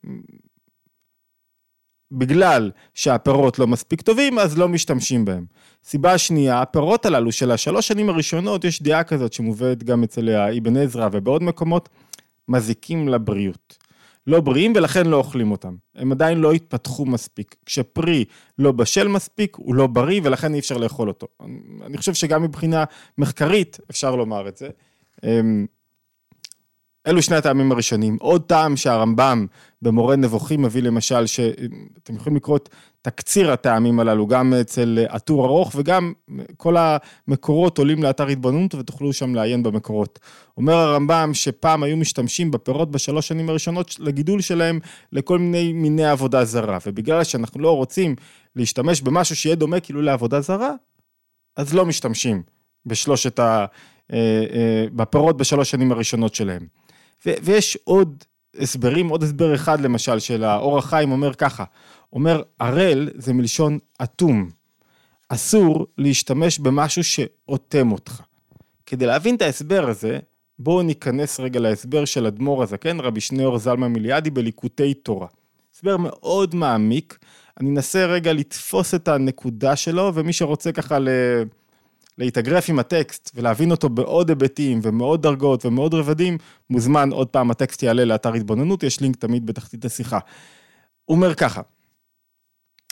בגלל 2.12 2.70
שהפירות 2.94 3.58
לא 3.58 3.66
מספיק 3.66 4.00
טובים, 4.02 4.38
אז 4.38 4.58
לא 4.58 4.68
משתמשים 4.68 5.24
בהם. 5.24 5.44
סיבה 5.84 6.18
שנייה, 6.18 6.62
הפירות 6.62 7.06
הללו 7.06 7.32
של 7.32 7.50
השלוש 7.50 7.88
שנים 7.88 8.08
הראשונות, 8.08 8.64
יש 8.64 8.82
דעה 8.82 9.04
כזאת 9.04 9.32
שמובאת 9.32 9.84
גם 9.84 10.02
אצל 10.02 10.30
אבן 10.30 10.76
עזרא 10.76 11.08
ובעוד 11.12 11.42
מקומות, 11.42 11.88
מזיקים 12.48 13.08
לבריאות. 13.08 13.83
לא 14.26 14.40
בריאים 14.40 14.72
ולכן 14.76 15.06
לא 15.06 15.16
אוכלים 15.16 15.50
אותם. 15.50 15.74
הם 15.94 16.12
עדיין 16.12 16.38
לא 16.38 16.52
התפתחו 16.52 17.06
מספיק. 17.06 17.56
כשפרי 17.66 18.24
לא 18.58 18.72
בשל 18.72 19.08
מספיק, 19.08 19.56
הוא 19.56 19.74
לא 19.74 19.86
בריא 19.86 20.20
ולכן 20.24 20.54
אי 20.54 20.58
אפשר 20.58 20.76
לאכול 20.76 21.08
אותו. 21.08 21.26
אני 21.86 21.96
חושב 21.96 22.14
שגם 22.14 22.42
מבחינה 22.42 22.84
מחקרית 23.18 23.78
אפשר 23.90 24.16
לומר 24.16 24.48
את 24.48 24.56
זה. 24.56 24.68
אלו 27.06 27.22
שני 27.22 27.36
הטעמים 27.36 27.72
הראשונים. 27.72 28.16
עוד 28.20 28.42
טעם 28.42 28.76
שהרמב"ם 28.76 29.46
במורה 29.82 30.16
נבוכים 30.16 30.62
מביא 30.62 30.82
למשל, 30.82 31.26
שאתם 31.26 32.14
יכולים 32.16 32.36
לקרוא 32.36 32.56
את 32.56 32.68
תקציר 33.02 33.52
הטעמים 33.52 34.00
הללו, 34.00 34.26
גם 34.26 34.54
אצל 34.60 34.98
הטור 35.10 35.44
ארוך 35.44 35.72
וגם 35.74 36.12
כל 36.56 36.76
המקורות 36.78 37.78
עולים 37.78 38.02
לאתר 38.02 38.26
התבוננות 38.26 38.74
ותוכלו 38.74 39.12
שם 39.12 39.34
לעיין 39.34 39.62
במקורות. 39.62 40.18
אומר 40.56 40.74
הרמב"ם 40.74 41.30
שפעם 41.34 41.82
היו 41.82 41.96
משתמשים 41.96 42.50
בפירות 42.50 42.90
בשלוש 42.90 43.28
שנים 43.28 43.48
הראשונות 43.48 43.96
לגידול 43.98 44.40
שלהם 44.40 44.80
לכל 45.12 45.38
מיני 45.38 45.72
מיני 45.72 46.04
עבודה 46.04 46.44
זרה, 46.44 46.78
ובגלל 46.86 47.24
שאנחנו 47.24 47.60
לא 47.60 47.76
רוצים 47.76 48.16
להשתמש 48.56 49.00
במשהו 49.00 49.36
שיהיה 49.36 49.56
דומה 49.56 49.80
כאילו 49.80 50.02
לעבודה 50.02 50.40
זרה, 50.40 50.72
אז 51.56 51.74
לא 51.74 51.86
משתמשים 51.86 52.42
בשלושת 52.86 53.38
ה... 53.38 53.66
אה, 54.12 54.44
אה, 54.52 54.86
בפירות 54.92 55.36
בשלוש 55.36 55.70
שנים 55.70 55.92
הראשונות 55.92 56.34
שלהם. 56.34 56.66
ויש 57.26 57.78
עוד 57.84 58.24
הסברים, 58.58 59.08
עוד 59.08 59.22
הסבר 59.22 59.54
אחד 59.54 59.80
למשל 59.80 60.18
של 60.18 60.44
האור 60.44 60.78
החיים 60.78 61.12
אומר 61.12 61.34
ככה, 61.34 61.64
אומר 62.12 62.42
ערל 62.58 63.08
זה 63.14 63.32
מלשון 63.32 63.78
אטום, 64.02 64.50
אסור 65.28 65.86
להשתמש 65.98 66.58
במשהו 66.58 67.04
שאוטם 67.04 67.92
אותך. 67.92 68.20
כדי 68.86 69.06
להבין 69.06 69.34
את 69.34 69.42
ההסבר 69.42 69.88
הזה, 69.88 70.18
בואו 70.58 70.82
ניכנס 70.82 71.40
רגע 71.40 71.60
להסבר 71.60 72.04
של 72.04 72.26
אדמו"ר 72.26 72.62
הזקן, 72.62 73.00
רבי 73.00 73.20
שניאור 73.20 73.58
זלמן 73.58 73.92
מיליאדי 73.92 74.30
בליקוטי 74.30 74.94
תורה. 74.94 75.26
הסבר 75.74 75.96
מאוד 75.96 76.54
מעמיק, 76.54 77.18
אני 77.60 77.70
אנסה 77.70 78.06
רגע 78.06 78.32
לתפוס 78.32 78.94
את 78.94 79.08
הנקודה 79.08 79.76
שלו, 79.76 80.12
ומי 80.14 80.32
שרוצה 80.32 80.72
ככה 80.72 80.98
ל... 80.98 81.08
להתאגרף 82.18 82.68
עם 82.68 82.78
הטקסט 82.78 83.30
ולהבין 83.34 83.70
אותו 83.70 83.88
בעוד 83.88 84.28
היבטים 84.28 84.80
ומאוד 84.82 85.22
דרגות 85.22 85.66
ומאוד 85.66 85.94
רבדים, 85.94 86.38
מוזמן 86.70 87.10
עוד 87.12 87.28
פעם, 87.28 87.50
הטקסט 87.50 87.82
יעלה 87.82 88.04
לאתר 88.04 88.34
התבוננות, 88.34 88.82
יש 88.82 89.00
לינק 89.00 89.16
תמיד 89.16 89.46
בתחתית 89.46 89.84
השיחה. 89.84 90.18
הוא 91.04 91.16
אומר 91.16 91.34
ככה, 91.34 91.60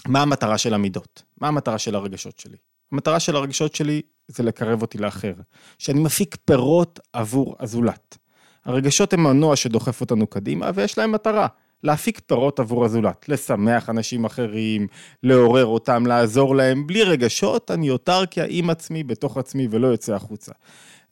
מה 0.07 0.23
המטרה 0.23 0.59
של 0.59 0.75
המידות? 0.75 1.23
מה 1.41 1.49
המטרה 1.49 1.79
של 1.79 1.95
הרגשות 1.95 2.39
שלי? 2.39 2.57
המטרה 2.93 3.21
של 3.21 3.37
הרגשות 3.37 3.75
שלי 3.75 4.03
זה 4.29 4.43
לקרב 4.43 4.83
אותי 4.83 4.99
לאחר, 4.99 5.33
שאני 5.79 6.01
מפיק 6.01 6.37
פירות 6.45 7.01
עבור 7.13 7.57
הזולת. 7.61 8.19
הרגשות 8.65 9.13
הם 9.13 9.23
מנוע 9.23 9.57
שדוחף 9.57 10.01
אותנו 10.01 10.27
קדימה 10.27 10.71
ויש 10.75 10.99
להם 10.99 11.13
מטרה. 11.13 11.47
להפיק 11.83 12.21
פירות 12.27 12.61
עבור 12.61 12.85
הזולת, 12.85 13.29
לשמח 13.29 13.91
אנשים 13.91 14.25
אחרים, 14.25 14.87
לעורר 15.23 15.67
אותם, 15.67 16.07
לעזור 16.07 16.57
להם, 16.57 16.87
בלי 16.87 17.03
רגשות, 17.03 17.71
אני 17.71 17.91
אוטרקיה 17.91 18.45
עם 18.49 18.71
עצמי, 18.71 19.05
בתוך 19.05 19.37
עצמי 19.37 19.69
ולא 19.71 19.87
יוצא 19.87 20.15
החוצה. 20.15 20.53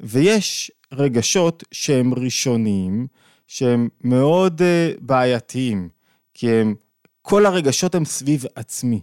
ויש 0.01 0.71
רגשות 0.93 1.65
שהם 1.73 2.15
ראשוניים, 2.15 3.07
שהם 3.47 3.89
מאוד 4.05 4.61
uh, 4.61 5.01
בעייתיים, 5.01 5.89
כי 6.35 6.51
הם, 6.51 6.75
כל 7.23 7.47
הרגשות 7.47 7.95
הם 7.95 8.05
סביב 8.05 8.45
עצמי. 8.55 9.01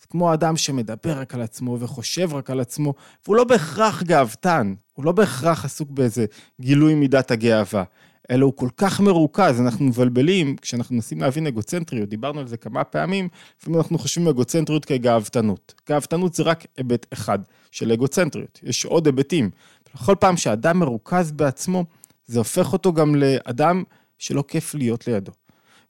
זה 0.00 0.06
כמו 0.10 0.34
אדם 0.34 0.56
שמדבר 0.56 1.20
רק 1.20 1.34
על 1.34 1.42
עצמו 1.42 1.76
וחושב 1.80 2.34
רק 2.34 2.50
על 2.50 2.60
עצמו, 2.60 2.94
והוא 3.24 3.36
לא 3.36 3.44
בהכרח 3.44 4.02
גאוותן, 4.02 4.74
הוא 4.94 5.04
לא 5.04 5.12
בהכרח 5.12 5.64
עסוק 5.64 5.90
באיזה 5.90 6.26
גילוי 6.60 6.94
מידת 6.94 7.30
הגאווה. 7.30 7.84
אלא 8.30 8.44
הוא 8.44 8.52
כל 8.56 8.68
כך 8.76 9.00
מרוכז, 9.00 9.60
אנחנו 9.60 9.84
מבלבלים, 9.84 10.56
כשאנחנו 10.56 10.94
מנסים 10.94 11.20
להבין 11.20 11.46
אגוצנטריות, 11.46 12.08
דיברנו 12.08 12.40
על 12.40 12.46
זה 12.46 12.56
כמה 12.56 12.84
פעמים, 12.84 13.28
לפעמים 13.60 13.78
אנחנו 13.80 13.98
חושבים 13.98 14.28
אגוצנטריות 14.28 14.84
כגאוותנות. 14.84 15.74
גאוותנות 15.88 16.34
זה 16.34 16.42
רק 16.42 16.64
היבט 16.76 17.06
אחד 17.12 17.38
של 17.70 17.92
אגוצנטריות, 17.92 18.60
יש 18.62 18.84
עוד 18.84 19.06
היבטים. 19.06 19.50
בכל 19.94 20.14
פעם 20.20 20.36
שאדם 20.36 20.78
מרוכז 20.78 21.32
בעצמו, 21.32 21.84
זה 22.26 22.38
הופך 22.38 22.72
אותו 22.72 22.92
גם 22.92 23.14
לאדם 23.14 23.82
שלא 24.18 24.44
כיף 24.48 24.74
להיות 24.74 25.06
לידו. 25.06 25.32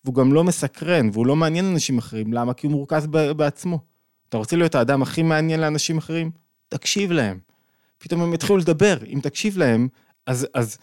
והוא 0.04 0.14
גם 0.14 0.32
לא 0.32 0.44
מסקרן, 0.44 1.10
והוא 1.12 1.26
לא 1.26 1.36
מעניין 1.36 1.64
אנשים 1.64 1.98
אחרים. 1.98 2.32
למה? 2.32 2.54
כי 2.54 2.66
הוא 2.66 2.72
מורכז 2.72 3.06
בעצמו. 3.36 3.78
אתה 4.28 4.36
רוצה 4.36 4.56
להיות 4.56 4.74
האדם 4.74 5.02
הכי 5.02 5.22
מעניין 5.22 5.60
לאנשים 5.60 5.98
אחרים? 5.98 6.30
תקשיב 6.68 7.12
להם. 7.12 7.38
פתאום 7.98 8.20
הם 8.20 8.34
יתחילו 8.34 8.58
לדבר. 8.58 8.98
אם 9.06 9.18
תקשיב 9.22 9.58
להם, 9.58 9.88
אז, 10.26 10.46
אז 10.54 10.78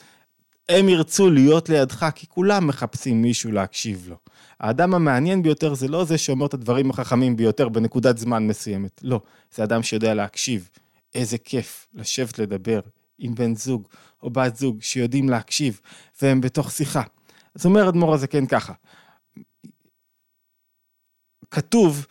הם 0.70 0.90
ירצו 0.90 1.30
להיות 1.30 1.70
לידך, 1.70 2.06
כי 2.16 2.28
כולם 2.28 2.68
מחפשים 2.68 3.22
מישהו 3.22 3.52
להקשיב 3.52 4.06
לו. 4.10 4.18
האדם 4.60 4.94
המעניין 4.94 5.44
ביותר 5.44 5.74
זה 5.74 5.88
לא 5.88 6.06
זה 6.06 6.18
שאומר 6.18 6.46
את 6.46 6.54
הדברים 6.54 6.90
החכמים 6.90 7.36
ביותר 7.36 7.70
בנקודת 7.70 8.18
זמן 8.18 8.48
מסוימת. 8.48 9.02
לא, 9.04 9.22
זה 9.56 9.64
אדם 9.64 9.84
שיודע 9.84 10.14
להקשיב. 10.14 10.70
איזה 11.16 11.38
כיף 11.38 11.88
לשבת 11.94 12.40
לדבר 12.40 12.80
עם 13.20 13.36
בן 13.36 13.56
זוג 13.56 13.88
או 14.24 14.30
בת 14.30 14.56
זוג 14.56 14.78
שיודעים 14.82 15.30
להקשיב, 15.30 15.82
והם 16.22 16.42
בתוך 16.42 16.72
שיחה. 16.72 17.04
אז 17.56 17.66
אומר 17.66 17.90
אדמו"ר 17.90 18.14
הזקן 18.14 18.46
ככה, 18.46 18.74
כתוב 21.52 22.06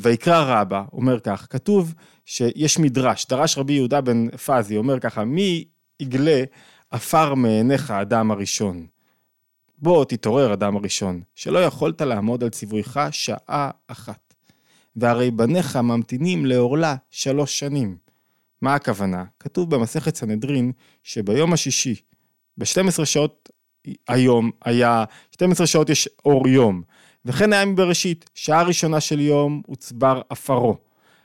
ויקרא 0.00 0.60
רבה, 0.60 0.84
אומר 0.92 1.20
כך, 1.20 1.46
כתוב 1.50 1.94
שיש 2.24 2.78
מדרש, 2.78 3.26
דרש 3.26 3.58
רבי 3.58 3.72
יהודה 3.72 4.00
בן 4.00 4.30
פזי, 4.30 4.76
אומר 4.76 5.00
ככה, 5.00 5.24
מי 5.24 5.64
יגלה 6.00 6.44
עפר 6.90 7.34
מעיניך 7.34 7.90
אדם 7.90 8.30
הראשון? 8.30 8.86
בוא 9.78 10.04
תתעורר 10.04 10.52
אדם 10.52 10.76
הראשון, 10.76 11.22
שלא 11.34 11.58
יכולת 11.58 12.00
לעמוד 12.00 12.42
על 12.42 12.50
ציוויך 12.50 13.00
שעה 13.10 13.70
אחת. 13.86 14.34
והרי 14.96 15.30
בניך 15.30 15.76
ממתינים 15.76 16.46
לעורלה 16.46 16.96
שלוש 17.10 17.58
שנים. 17.58 17.96
מה 18.62 18.74
הכוונה? 18.74 19.24
כתוב 19.40 19.70
במסכת 19.74 20.16
סנהדרין 20.16 20.72
שביום 21.02 21.52
השישי, 21.52 21.94
ב-12 22.58 23.04
שעות 23.04 23.50
היום 24.08 24.50
היה, 24.64 25.04
12 25.30 25.66
שעות 25.66 25.90
יש 25.90 26.08
אור 26.24 26.48
יום, 26.48 26.82
וכן 27.24 27.52
היה 27.52 27.64
מבראשית, 27.64 28.30
שעה 28.34 28.62
ראשונה 28.62 29.00
של 29.00 29.20
יום 29.20 29.62
הוצבר 29.66 30.20
עפרו. 30.30 30.76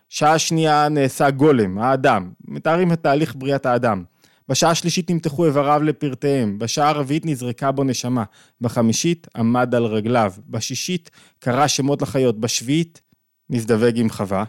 שעה 0.10 0.40
שנייה 0.40 0.90
נעשה 0.90 1.30
גולם, 1.30 1.78
האדם, 1.78 2.32
מתארים 2.48 2.94
את 2.94 3.04
תהליך 3.04 3.36
בריאת 3.36 3.66
האדם. 3.66 4.04
בשעה 4.50 4.72
השלישית 4.72 5.12
נמתחו 5.12 5.46
איבריו 5.46 5.84
לפרטיהם, 5.84 6.60
בשעה 6.60 6.90
הרביעית 6.90 7.26
נזרקה 7.26 7.72
בו 7.72 7.84
נשמה, 7.84 8.24
בחמישית 8.62 9.28
עמד 9.36 9.76
על 9.76 9.86
רגליו, 9.86 10.34
בשישית 10.48 11.12
קרא 11.40 11.68
שמות 11.68 12.02
לחיות, 12.02 12.40
בשביעית 12.40 13.02
נזדווג 13.50 14.00
עם 14.00 14.10
חווה, 14.10 14.44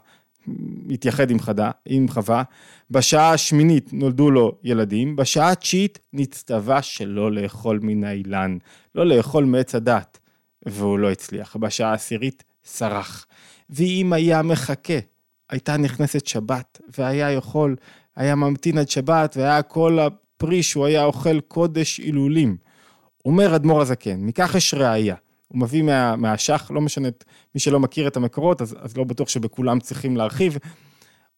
התייחד 0.90 1.30
עם, 1.30 1.40
חדה, 1.40 1.70
עם 1.84 2.08
חווה, 2.08 2.42
בשעה 2.90 3.32
השמינית 3.32 3.92
נולדו 3.92 4.30
לו 4.30 4.58
ילדים, 4.64 5.16
בשעה 5.16 5.50
התשיעית 5.50 5.98
נצטווה 6.12 6.82
שלא 6.82 7.32
לאכול 7.32 7.80
מן 7.82 8.04
האילן, 8.04 8.58
לא 8.94 9.06
לאכול 9.06 9.44
מעץ 9.44 9.74
הדת. 9.74 10.18
והוא 10.66 10.98
לא 10.98 11.10
הצליח. 11.10 11.56
בשעה 11.56 11.90
העשירית 11.90 12.44
סרח. 12.64 13.26
ואם 13.70 14.12
היה 14.12 14.42
מחכה, 14.42 14.98
הייתה 15.50 15.76
נכנסת 15.76 16.26
שבת, 16.26 16.80
והיה 16.98 17.32
יכול, 17.32 17.76
היה 18.16 18.34
ממתין 18.34 18.78
עד 18.78 18.88
שבת, 18.88 19.36
והיה 19.36 19.62
כל 19.62 19.98
הפרי 19.98 20.62
שהוא 20.62 20.86
היה 20.86 21.04
אוכל 21.04 21.40
קודש 21.40 21.98
הילולים. 21.98 22.56
אומר 23.24 23.56
אדמו"ר 23.56 23.80
הזקן, 23.80 24.20
מכך 24.20 24.54
יש 24.54 24.74
ראייה. 24.74 25.14
הוא 25.48 25.60
מביא 25.60 25.82
מה, 25.82 26.16
מהשח, 26.16 26.70
לא 26.74 26.80
משנה, 26.80 27.08
מי 27.54 27.60
שלא 27.60 27.80
מכיר 27.80 28.08
את 28.08 28.16
המקורות, 28.16 28.62
אז, 28.62 28.76
אז 28.80 28.96
לא 28.96 29.04
בטוח 29.04 29.28
שבכולם 29.28 29.80
צריכים 29.80 30.16
להרחיב. 30.16 30.58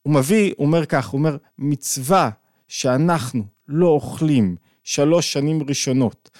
הוא 0.02 0.14
מביא, 0.14 0.52
הוא 0.56 0.66
אומר 0.66 0.86
כך, 0.86 1.08
הוא 1.08 1.18
אומר, 1.18 1.36
מצווה 1.58 2.30
שאנחנו 2.68 3.44
לא 3.68 3.86
אוכלים 3.86 4.56
שלוש 4.84 5.32
שנים 5.32 5.62
ראשונות 5.68 6.30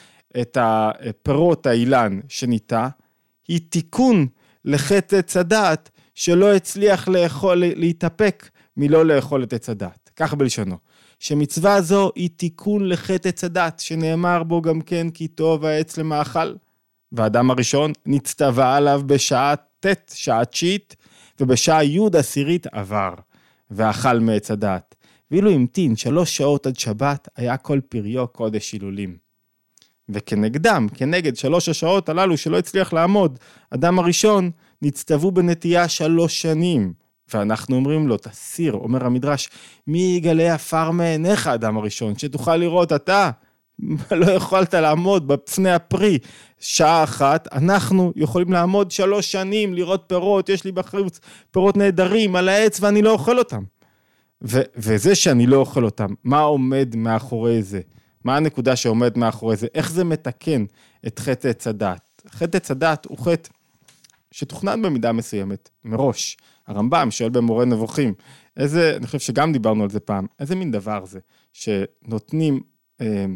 את 0.40 0.59
הפירות 0.61 1.66
האילן 1.66 2.21
שניטע, 2.28 2.88
היא 3.49 3.61
תיקון 3.68 4.26
לחטא 4.64 5.16
עץ 5.16 5.37
הדעת 5.37 5.90
שלא 6.14 6.54
הצליח 6.54 7.09
לאכול, 7.09 7.54
להתאפק 7.57 8.49
מלא 8.76 9.04
לאכול 9.04 9.42
את 9.42 9.52
עץ 9.52 9.68
הדעת. 9.68 10.08
כך 10.19 10.35
בלשונו. 10.35 10.77
שמצווה 11.19 11.83
זו 11.83 12.11
היא 12.15 12.31
תיקון 12.37 12.89
לחטא 12.89 13.29
עץ 13.29 13.45
הדת, 13.45 13.81
שנאמר 13.81 14.43
בו 14.43 14.63
גם 14.63 14.81
כן 14.81 15.11
כי 15.11 15.29
טוב 15.29 15.65
העץ 15.65 15.99
למאכל. 15.99 16.55
והאדם 17.13 17.51
הראשון 17.51 17.93
נצטווה 18.07 18.77
עליו 18.77 19.03
בשעה 19.07 19.55
ט', 19.81 20.13
שעה 20.15 20.45
תשיעית, 20.45 20.97
ובשעה 21.41 21.85
י' 21.85 22.01
עשירית 22.19 22.67
עבר, 22.67 23.15
ואכל 23.71 24.19
מעץ 24.19 24.51
הדת. 24.51 24.95
ואילו 25.31 25.51
המתין 25.51 25.97
שלוש 25.97 26.37
שעות 26.37 26.67
עד 26.67 26.79
שבת, 26.79 27.29
היה 27.37 27.57
כל 27.57 27.81
פריו 27.89 28.29
קודש 28.29 28.73
הילולים. 28.73 29.17
וכנגדם, 30.09 30.87
כנגד 30.95 31.37
שלוש 31.37 31.69
השעות 31.69 32.09
הללו 32.09 32.37
שלא 32.37 32.59
הצליח 32.59 32.93
לעמוד, 32.93 33.39
אדם 33.71 33.99
הראשון, 33.99 34.51
נצטוו 34.83 35.33
בנטייה 35.33 35.89
שלוש 35.89 36.43
שנים. 36.43 36.93
ואנחנו 37.35 37.77
אומרים 37.77 38.09
לו, 38.09 38.17
תסיר, 38.17 38.73
אומר 38.73 39.05
המדרש, 39.07 39.49
מי 39.87 39.99
יגלה 39.99 40.55
עפר 40.55 40.91
מעיניך, 40.91 41.47
אדם 41.47 41.77
הראשון, 41.77 42.19
שתוכל 42.19 42.57
לראות 42.57 42.93
אתה, 42.93 43.31
לא 44.21 44.31
יכולת 44.31 44.75
לעמוד 44.75 45.29
בפני 45.29 45.71
הפרי 45.71 46.19
שעה 46.59 47.05
אחת, 47.05 47.49
אנחנו 47.53 48.13
יכולים 48.17 48.53
לעמוד 48.53 48.91
שלוש 48.91 49.33
שנים, 49.33 49.75
לראות 49.75 50.05
פירות, 50.07 50.49
יש 50.49 50.65
לי 50.65 50.73
בחוץ 50.73 51.21
פירות 51.51 51.77
נהדרים 51.77 52.37
על 52.37 52.49
העץ 52.49 52.81
ואני 52.81 53.03
לא 53.03 53.11
אוכל 53.11 53.39
אותם. 53.39 53.63
ו- 54.43 54.63
וזה 54.77 55.15
שאני 55.15 55.47
לא 55.47 55.57
אוכל 55.57 55.85
אותם, 55.85 56.07
מה 56.25 56.41
עומד 56.41 56.97
מאחורי 56.97 57.63
זה? 57.63 57.81
מה 58.25 58.37
הנקודה 58.37 58.77
שעומדת 58.77 59.17
מאחורי 59.17 59.57
זה? 59.57 59.67
איך 59.75 59.91
זה 59.91 60.05
מתקן 60.05 60.65
את 61.07 61.19
חטא 61.19 61.49
עץ 61.49 61.67
הדת? 61.67 62.23
חטא 62.31 62.57
עץ 62.57 62.71
הדת 62.71 63.05
הוא 63.05 63.19
חטא 63.19 63.51
שתוכנן 64.31 64.83
במידה 64.83 65.13
מסוימת, 65.13 65.71
מראש. 65.85 66.37
הרמב"ם 66.69 67.11
שואל 67.11 67.31
במורה 67.31 67.65
נבוכים, 67.65 68.15
איזה, 68.57 68.97
אני 68.97 69.07
חושב 69.07 69.19
שגם 69.19 69.53
דיברנו 69.53 69.83
על 69.83 69.91
זה 69.91 70.01
פעם, 70.01 70.27
איזה 70.41 70.57
מין 70.57 70.71
דבר 70.71 71.05
זה, 71.05 71.19
שנותנים 71.53 72.61
אה, 73.01 73.27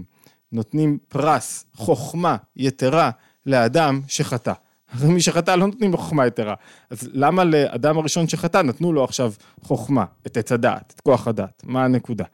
נותנים 0.53 0.99
פרס, 1.09 1.67
חוכמה 1.75 2.37
יתרה 2.57 3.11
לאדם 3.47 4.01
שחטא. 4.09 4.53
הרי 4.93 5.09
מי 5.13 5.21
שחטא 5.21 5.51
לא 5.51 5.67
נותנים 5.67 5.93
לו 5.93 5.99
חוכמה 5.99 6.27
יתרה. 6.27 6.55
אז 6.91 7.09
למה 7.13 7.45
לאדם 7.45 7.99
הראשון 7.99 8.29
שחטא 8.29 8.63
נתנו 8.63 8.93
לו 8.93 9.05
עכשיו 9.05 9.33
חוכמה, 9.61 10.05
את 10.27 10.37
עץ 10.37 10.53
הדעת, 10.53 10.93
את 10.97 11.01
כוח 11.01 11.29
הדעת? 11.29 11.63
מה 11.67 11.85
הנקודה? 11.85 12.25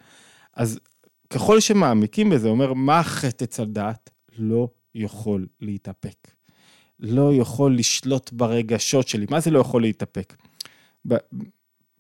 אז 0.55 0.81
ככל 1.31 1.61
שמעמיקים 1.61 2.31
בזה, 2.31 2.49
אומר, 2.49 2.73
מה 2.73 2.99
החטא 2.99 3.45
אצל 3.45 3.65
דעת? 3.65 4.11
לא 4.39 4.69
יכול 4.95 5.47
להתאפק. 5.61 6.29
לא 7.01 7.35
יכול 7.35 7.77
לשלוט 7.77 8.33
ברגשות 8.33 9.09
שלי. 9.09 9.27
מה 9.31 9.41
זה 9.41 9.51
לא 9.51 9.59
יכול 9.59 9.83
להתאפק? 9.83 10.35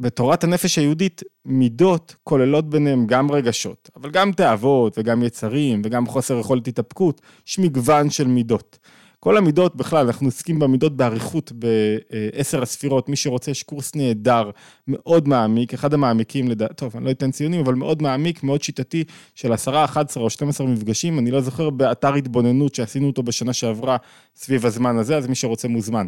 בתורת 0.00 0.44
הנפש 0.44 0.78
היהודית, 0.78 1.22
מידות 1.44 2.16
כוללות 2.24 2.70
ביניהם 2.70 3.06
גם 3.06 3.30
רגשות, 3.30 3.90
אבל 3.96 4.10
גם 4.10 4.32
תאוות 4.32 4.98
וגם 4.98 5.22
יצרים 5.22 5.82
וגם 5.84 6.06
חוסר 6.06 6.38
יכולת 6.38 6.68
התאפקות, 6.68 7.20
יש 7.48 7.58
מגוון 7.58 8.10
של 8.10 8.26
מידות. 8.26 8.78
כל 9.20 9.36
המידות 9.36 9.76
בכלל, 9.76 10.06
אנחנו 10.06 10.26
עוסקים 10.26 10.58
במידות 10.58 10.96
באריכות 10.96 11.52
בעשר 11.52 12.62
הספירות, 12.62 13.08
מי 13.08 13.16
שרוצה 13.16 13.50
יש 13.50 13.62
קורס 13.62 13.94
נהדר, 13.94 14.50
מאוד 14.88 15.28
מעמיק, 15.28 15.74
אחד 15.74 15.94
המעמיקים, 15.94 16.48
לדע... 16.48 16.66
טוב, 16.66 16.96
אני 16.96 17.04
לא 17.04 17.10
אתן 17.10 17.30
ציונים, 17.30 17.60
אבל 17.60 17.74
מאוד 17.74 18.02
מעמיק, 18.02 18.42
מאוד 18.42 18.62
שיטתי, 18.62 19.04
של 19.34 19.52
עשרה, 19.52 19.84
11 19.84 20.22
או 20.22 20.30
12 20.30 20.66
מפגשים, 20.66 21.18
אני 21.18 21.30
לא 21.30 21.40
זוכר, 21.40 21.70
באתר 21.70 22.14
התבוננות 22.14 22.74
שעשינו 22.74 23.06
אותו 23.06 23.22
בשנה 23.22 23.52
שעברה 23.52 23.96
סביב 24.36 24.66
הזמן 24.66 24.98
הזה, 24.98 25.16
אז 25.16 25.26
מי 25.26 25.34
שרוצה 25.34 25.68
מוזמן. 25.68 26.06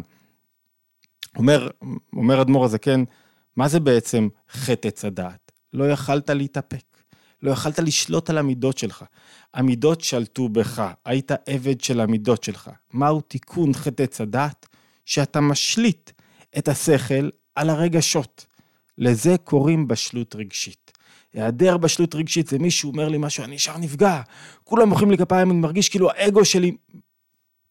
אומר, 1.37 1.69
אומר 2.13 2.41
אדמו"ר 2.41 2.65
הזקן, 2.65 3.03
מה 3.55 3.67
זה 3.67 3.79
בעצם 3.79 4.27
חטא 4.51 4.87
עץ 4.87 5.05
הדעת? 5.05 5.51
לא 5.73 5.89
יכלת 5.89 6.29
להתאפק. 6.29 6.83
לא 7.43 7.51
יכלת 7.51 7.79
לשלוט 7.79 8.29
על 8.29 8.37
המידות 8.37 8.77
שלך. 8.77 9.05
המידות 9.53 10.01
שלטו 10.01 10.49
בך, 10.49 10.83
היית 11.05 11.31
עבד 11.45 11.81
של 11.81 11.99
המידות 11.99 12.43
שלך. 12.43 12.69
מהו 12.93 13.21
תיקון 13.21 13.73
חטא 13.73 14.03
עץ 14.03 14.21
הדת? 14.21 14.67
שאתה 15.05 15.41
משליט 15.41 16.11
את 16.57 16.67
השכל 16.67 17.29
על 17.55 17.69
הרגשות. 17.69 18.45
לזה 18.97 19.35
קוראים 19.43 19.87
בשלות 19.87 20.35
רגשית. 20.35 20.91
היעדר 21.33 21.77
בשלות 21.77 22.15
רגשית 22.15 22.47
זה 22.47 22.59
מישהו 22.59 22.91
אומר 22.91 23.09
לי 23.09 23.17
משהו, 23.17 23.43
אני 23.43 23.55
ישר 23.55 23.77
נפגע. 23.77 24.21
כולם 24.63 24.89
מוחאים 24.89 25.11
לי 25.11 25.17
כפיים, 25.17 25.51
אני 25.51 25.59
מרגיש 25.59 25.89
כאילו 25.89 26.11
האגו 26.11 26.45
שלי 26.45 26.77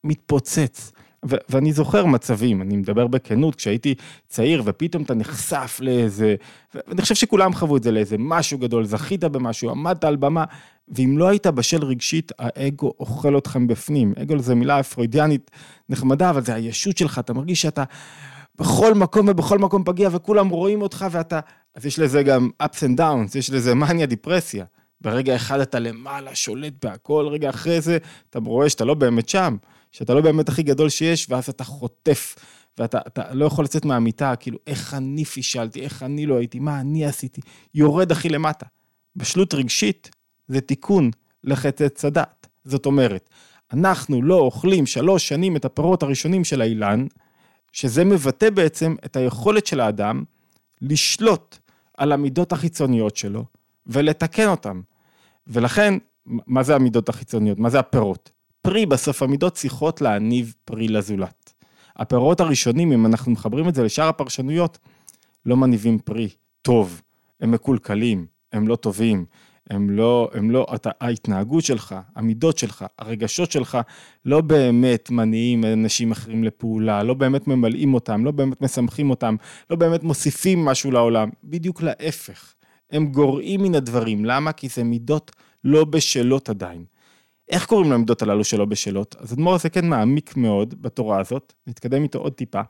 מתפוצץ. 0.04 0.92
ו- 1.28 1.36
ואני 1.48 1.72
זוכר 1.72 2.06
מצבים, 2.06 2.62
אני 2.62 2.76
מדבר 2.76 3.06
בכנות, 3.06 3.54
כשהייתי 3.54 3.94
צעיר 4.28 4.62
ופתאום 4.64 5.02
אתה 5.02 5.14
נחשף 5.14 5.78
לאיזה, 5.82 6.34
ואני 6.74 7.02
חושב 7.02 7.14
שכולם 7.14 7.54
חוו 7.54 7.76
את 7.76 7.82
זה 7.82 7.92
לאיזה 7.92 8.16
משהו 8.18 8.58
גדול, 8.58 8.84
זכית 8.84 9.24
במשהו, 9.24 9.70
עמדת 9.70 10.04
על 10.04 10.16
במה, 10.16 10.44
ואם 10.88 11.18
לא 11.18 11.28
היית 11.28 11.46
בשל 11.46 11.84
רגשית, 11.84 12.32
האגו 12.38 12.94
אוכל 13.00 13.38
אתכם 13.38 13.66
בפנים. 13.66 14.14
אגו 14.22 14.38
זה 14.38 14.54
מילה 14.54 14.82
פרוידיאנית 14.82 15.50
נחמדה, 15.88 16.30
אבל 16.30 16.42
זה 16.42 16.54
הישות 16.54 16.98
שלך, 16.98 17.18
אתה 17.18 17.32
מרגיש 17.32 17.62
שאתה 17.62 17.84
בכל 18.58 18.94
מקום 18.94 19.28
ובכל 19.28 19.58
מקום 19.58 19.84
פגיע 19.84 20.08
וכולם 20.12 20.48
רואים 20.48 20.82
אותך 20.82 21.06
ואתה, 21.10 21.40
אז 21.74 21.86
יש 21.86 21.98
לזה 21.98 22.22
גם 22.22 22.50
ups 22.62 22.66
and 22.66 22.98
downs, 22.98 23.38
יש 23.38 23.50
לזה 23.50 23.74
מניה, 23.74 24.06
דיפרסיה. 24.06 24.64
ברגע 25.00 25.36
אחד 25.36 25.60
אתה 25.60 25.78
למעלה, 25.78 26.34
שולט 26.34 26.72
בהכל, 26.84 27.28
רגע 27.30 27.50
אחרי 27.50 27.80
זה 27.80 27.98
אתה 28.30 28.38
רואה 28.38 28.68
שאתה 28.68 28.84
לא 28.84 28.94
באמת 28.94 29.28
שם, 29.28 29.56
שאתה 29.90 30.14
לא 30.14 30.20
באמת 30.20 30.48
הכי 30.48 30.62
גדול 30.62 30.88
שיש, 30.88 31.26
ואז 31.30 31.48
אתה 31.48 31.64
חוטף, 31.64 32.36
ואתה 32.78 33.34
לא 33.34 33.44
יכול 33.44 33.64
לצאת 33.64 33.84
מהמיטה, 33.84 34.36
כאילו, 34.36 34.58
איך 34.66 34.94
אני 34.94 35.24
פישלתי, 35.24 35.80
איך 35.80 36.02
אני 36.02 36.26
לא 36.26 36.38
הייתי, 36.38 36.58
מה 36.58 36.80
אני 36.80 37.06
עשיתי, 37.06 37.40
יורד 37.74 38.12
הכי 38.12 38.28
למטה. 38.28 38.66
בשלות 39.16 39.54
רגשית 39.54 40.10
זה 40.48 40.60
תיקון 40.60 41.10
לחטא 41.44 41.88
צדת. 41.88 42.46
זאת 42.64 42.86
אומרת, 42.86 43.30
אנחנו 43.72 44.22
לא 44.22 44.34
אוכלים 44.34 44.86
שלוש 44.86 45.28
שנים 45.28 45.56
את 45.56 45.64
הפירות 45.64 46.02
הראשונים 46.02 46.44
של 46.44 46.60
האילן, 46.60 47.06
שזה 47.72 48.04
מבטא 48.04 48.50
בעצם 48.50 48.94
את 49.04 49.16
היכולת 49.16 49.66
של 49.66 49.80
האדם 49.80 50.24
לשלוט 50.82 51.58
על 51.96 52.12
המידות 52.12 52.52
החיצוניות 52.52 53.16
שלו 53.16 53.44
ולתקן 53.86 54.48
אותן. 54.48 54.80
ולכן, 55.46 55.94
מה 56.26 56.62
זה 56.62 56.74
המידות 56.74 57.08
החיצוניות? 57.08 57.58
מה 57.58 57.70
זה 57.70 57.78
הפירות? 57.78 58.30
פרי, 58.62 58.86
בסוף 58.86 59.22
המידות 59.22 59.54
צריכות 59.54 60.00
להניב 60.00 60.54
פרי 60.64 60.88
לזולת. 60.88 61.52
הפירות 61.96 62.40
הראשונים, 62.40 62.92
אם 62.92 63.06
אנחנו 63.06 63.32
מחברים 63.32 63.68
את 63.68 63.74
זה 63.74 63.82
לשאר 63.82 64.08
הפרשנויות, 64.08 64.78
לא 65.46 65.56
מניבים 65.56 65.98
פרי 65.98 66.28
טוב, 66.62 67.02
הם 67.40 67.50
מקולקלים, 67.50 68.26
הם 68.52 68.68
לא 68.68 68.76
טובים, 68.76 69.24
הם 69.70 69.90
לא, 69.90 70.30
הם 70.34 70.50
לא, 70.50 70.66
אתה, 70.74 70.90
ההתנהגות 71.00 71.64
שלך, 71.64 71.94
המידות 72.16 72.58
שלך, 72.58 72.84
הרגשות 72.98 73.52
שלך, 73.52 73.78
לא 74.24 74.40
באמת 74.40 75.10
מניעים 75.10 75.64
אנשים 75.64 76.12
אחרים 76.12 76.44
לפעולה, 76.44 77.02
לא 77.02 77.14
באמת 77.14 77.48
ממלאים 77.48 77.94
אותם, 77.94 78.24
לא 78.24 78.30
באמת 78.30 78.62
משמחים 78.62 79.10
אותם, 79.10 79.36
לא 79.70 79.76
באמת 79.76 80.02
מוסיפים 80.02 80.64
משהו 80.64 80.90
לעולם, 80.90 81.28
בדיוק 81.44 81.82
להפך. 81.82 82.54
הם 82.90 83.06
גורעים 83.06 83.62
מן 83.62 83.74
הדברים, 83.74 84.24
למה? 84.24 84.52
כי 84.52 84.68
זה 84.68 84.84
מידות 84.84 85.30
לא 85.64 85.84
בשלות 85.84 86.48
עדיין. 86.48 86.84
איך 87.50 87.66
קוראים 87.66 87.92
למידות 87.92 88.22
הללו 88.22 88.44
שלא 88.44 88.64
בשלות? 88.64 89.16
אז 89.18 89.32
אדמו"ר 89.32 89.54
הזה 89.54 89.68
כן 89.68 89.88
מעמיק 89.88 90.36
מאוד 90.36 90.82
בתורה 90.82 91.20
הזאת, 91.20 91.52
נתקדם 91.66 92.02
איתו 92.02 92.18
עוד 92.18 92.32
טיפה. 92.32 92.60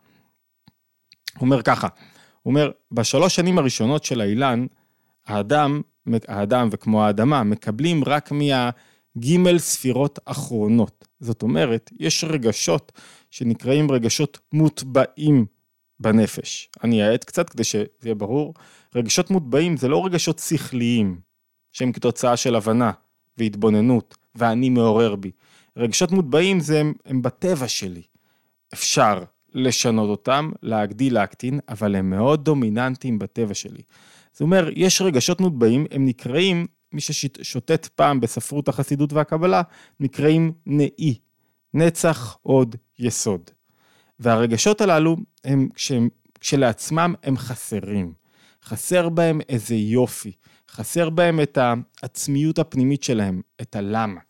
הוא 1.34 1.40
אומר 1.40 1.62
ככה, 1.62 1.88
הוא 2.42 2.50
אומר, 2.50 2.70
בשלוש 2.92 3.37
שנים 3.37 3.58
הראשונות 3.58 4.04
של 4.04 4.20
האילן, 4.20 4.66
האדם 5.26 5.80
האדם 6.28 6.68
וכמו 6.72 7.04
האדמה 7.04 7.42
מקבלים 7.42 8.04
רק 8.04 8.32
מהגימל 8.32 9.58
ספירות 9.58 10.18
אחרונות. 10.25 11.08
זאת 11.20 11.42
אומרת, 11.42 11.90
יש 12.00 12.25
רגשות 12.25 12.92
שנקראים 13.30 13.90
רגשות 13.90 14.38
מוטבעים 14.52 15.46
בנפש. 16.00 16.70
אני 16.84 17.08
אעט 17.08 17.25
קצת 17.25 17.50
כדי 17.50 17.64
שזה 17.64 17.84
יהיה 18.04 18.14
ברור. 18.14 18.54
רגשות 18.94 19.30
מוטבעים 19.30 19.76
זה 19.76 19.88
לא 19.88 20.06
רגשות 20.06 20.38
שכליים, 20.38 21.20
שהם 21.72 21.92
כתוצאה 21.92 22.37
של 22.37 22.54
הבנה 22.54 22.90
והתבוננות, 23.38 24.16
ואני 24.34 24.70
מעורר 24.70 25.16
בי. 25.16 25.30
רגשות 25.76 26.12
מוטבעים 26.12 26.60
זה 26.60 26.80
הם, 26.80 26.92
הם 27.06 27.22
בטבע 27.22 27.68
שלי. 27.68 28.02
אפשר 28.75 29.25
לשנות 29.54 30.08
אותם, 30.08 30.50
להגדיל, 30.62 31.14
להקטין, 31.14 31.60
אבל 31.68 31.96
הם 31.96 32.10
מאוד 32.10 32.44
דומיננטיים 32.44 33.18
בטבע 33.18 33.54
שלי. 33.54 33.82
זאת 34.32 34.40
אומרת, 34.40 34.72
יש 34.76 35.02
רגשות 35.02 35.40
מוטבעים, 35.40 35.87
הם 35.90 36.04
נקראים, 36.04 36.66
מי 36.92 37.00
ששוטט 37.00 37.87
פעם 37.87 38.20
בספרות 38.20 38.68
החסידות 38.68 39.12
והקבלה, 39.12 39.62
נקראים 40.00 40.52
נאי, 40.66 41.18
נצח 41.75 42.37
עוד 42.42 42.76
יסוד. 42.99 43.50
והרגשות 44.18 44.80
הללו, 44.80 45.16
הם, 45.44 45.68
כשהם, 45.75 46.08
כשלעצמם 46.40 47.14
הם 47.22 47.37
חסרים. 47.37 48.12
חסר 48.64 49.08
בהם 49.08 49.40
איזה 49.49 49.75
יופי, 49.75 50.32
חסר 50.70 51.10
בהם 51.10 51.40
את 51.40 51.58
העצמיות 52.02 52.58
הפנימית 52.58 53.02
שלהם, 53.02 53.40
את 53.60 53.76
הלמה. 53.76 54.20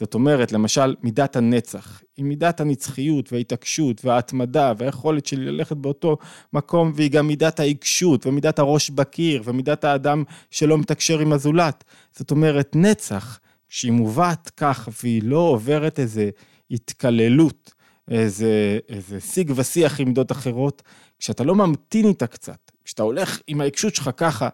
זאת 0.00 0.14
אומרת, 0.14 0.52
למשל, 0.52 0.94
מידת 1.02 1.36
הנצח, 1.36 2.02
היא 2.16 2.24
מידת 2.24 2.60
הנצחיות 2.60 3.32
וההתעקשות 3.32 4.04
וההתמדה 4.04 4.72
והיכולת 4.78 5.26
שלי 5.26 5.44
ללכת 5.44 5.76
באותו 5.76 6.16
מקום, 6.52 6.92
והיא 6.94 7.10
גם 7.10 7.26
מידת 7.26 7.60
העיקשות 7.60 8.26
ומידת 8.26 8.58
הראש 8.58 8.90
בקיר 8.90 9.42
ומידת 9.44 9.84
האדם 9.84 10.24
שלא 10.50 10.78
מתקשר 10.78 11.18
עם 11.18 11.32
הזולת. 11.32 11.84
זאת 12.12 12.30
אומרת, 12.30 12.76
נצח, 12.76 13.40
כשהיא 13.68 13.92
מובאת 13.92 14.50
כך 14.56 14.88
והיא 15.02 15.22
לא 15.24 15.38
עוברת 15.38 15.98
איזה 15.98 16.30
התקללות, 16.70 17.74
איזה, 18.10 18.78
איזה 18.88 19.20
שיג 19.20 19.52
ושיח 19.56 20.00
עם 20.00 20.08
מידות 20.08 20.32
אחרות, 20.32 20.82
כשאתה 21.18 21.44
לא 21.44 21.54
ממתין 21.54 22.06
איתה 22.06 22.26
קצת, 22.26 22.70
כשאתה 22.84 23.02
הולך 23.02 23.40
עם 23.46 23.60
העיקשות 23.60 23.94
שלך 23.94 24.10
ככה, 24.16 24.48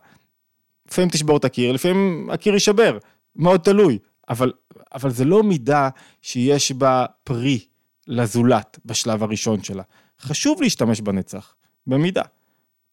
לפעמים 0.93 1.11
תשבור 1.11 1.37
את 1.37 1.45
הקיר, 1.45 1.73
לפעמים 1.73 2.29
הקיר 2.33 2.55
יישבר, 2.55 2.99
מאוד 3.37 3.61
תלוי. 3.61 3.99
אבל, 4.29 4.53
אבל 4.95 5.11
זה 5.11 5.25
לא 5.25 5.43
מידה 5.43 5.89
שיש 6.23 6.73
בה 6.73 7.07
פרי 7.25 7.65
לזולת 8.07 8.79
בשלב 8.85 9.23
הראשון 9.23 9.63
שלה. 9.63 9.83
חשוב 10.21 10.63
להשתמש 10.63 11.01
בנצח, 11.01 11.55
במידה. 11.87 12.23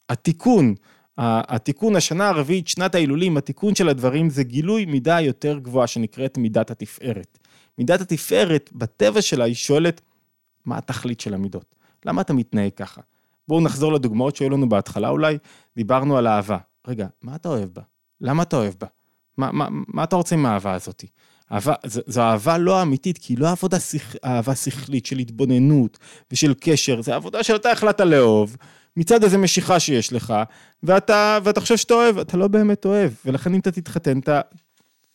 התיקון, 0.09 0.75
התיקון 1.17 1.95
השנה 1.95 2.29
הרביעית, 2.29 2.67
שנת 2.67 2.95
ההילולים, 2.95 3.37
התיקון 3.37 3.75
של 3.75 3.89
הדברים 3.89 4.29
זה 4.29 4.43
גילוי 4.43 4.85
מידה 4.85 5.21
יותר 5.21 5.59
גבוהה 5.59 5.87
שנקראת 5.87 6.37
מידת 6.37 6.71
התפארת. 6.71 7.37
מידת 7.77 8.01
התפארת, 8.01 8.69
בטבע 8.73 9.21
שלה, 9.21 9.45
היא 9.45 9.55
שואלת, 9.55 10.01
מה 10.65 10.77
התכלית 10.77 11.19
של 11.19 11.33
המידות? 11.33 11.75
למה 12.05 12.21
אתה 12.21 12.33
מתנהג 12.33 12.71
ככה? 12.75 13.01
בואו 13.47 13.61
נחזור 13.61 13.93
לדוגמאות 13.93 14.35
שהיו 14.35 14.49
לנו 14.49 14.69
בהתחלה 14.69 15.09
אולי, 15.09 15.37
דיברנו 15.75 16.17
על 16.17 16.27
אהבה. 16.27 16.57
רגע, 16.89 17.07
מה 17.21 17.35
אתה 17.35 17.49
אוהב 17.49 17.69
בה? 17.73 17.81
למה 18.21 18.43
אתה 18.43 18.55
אוהב 18.55 18.73
בה? 18.79 18.87
מה, 19.37 19.51
מה, 19.51 19.67
מה 19.71 20.03
אתה 20.03 20.15
רוצה 20.15 20.35
עם 20.35 20.45
האהבה 20.45 20.73
הזאת? 20.73 21.03
אהבה, 21.51 21.73
זו, 21.85 22.01
זו 22.07 22.21
אהבה 22.21 22.57
לא 22.57 22.81
אמיתית, 22.81 23.17
כי 23.17 23.33
היא 23.33 23.39
לא 23.39 23.49
עבודה 23.49 23.79
שיח, 23.79 24.15
אהבה 24.25 24.55
שכלית 24.55 25.05
של 25.05 25.17
התבוננות 25.17 25.97
ושל 26.31 26.53
קשר, 26.59 27.01
זו 27.01 27.13
עבודה 27.13 27.43
שאתה 27.43 27.71
החלטת 27.71 28.01
לאהוב, 28.01 28.57
מצד 28.97 29.23
איזה 29.23 29.37
משיכה 29.37 29.79
שיש 29.79 30.13
לך, 30.13 30.33
ואתה, 30.83 31.39
ואתה 31.43 31.61
חושב 31.61 31.77
שאתה 31.77 31.93
אוהב, 31.93 32.17
אתה 32.17 32.37
לא 32.37 32.47
באמת 32.47 32.85
אוהב, 32.85 33.11
ולכן 33.25 33.53
אם 33.53 33.59
אתה 33.59 33.71
תתחתן, 33.71 34.19
אתה, 34.19 34.41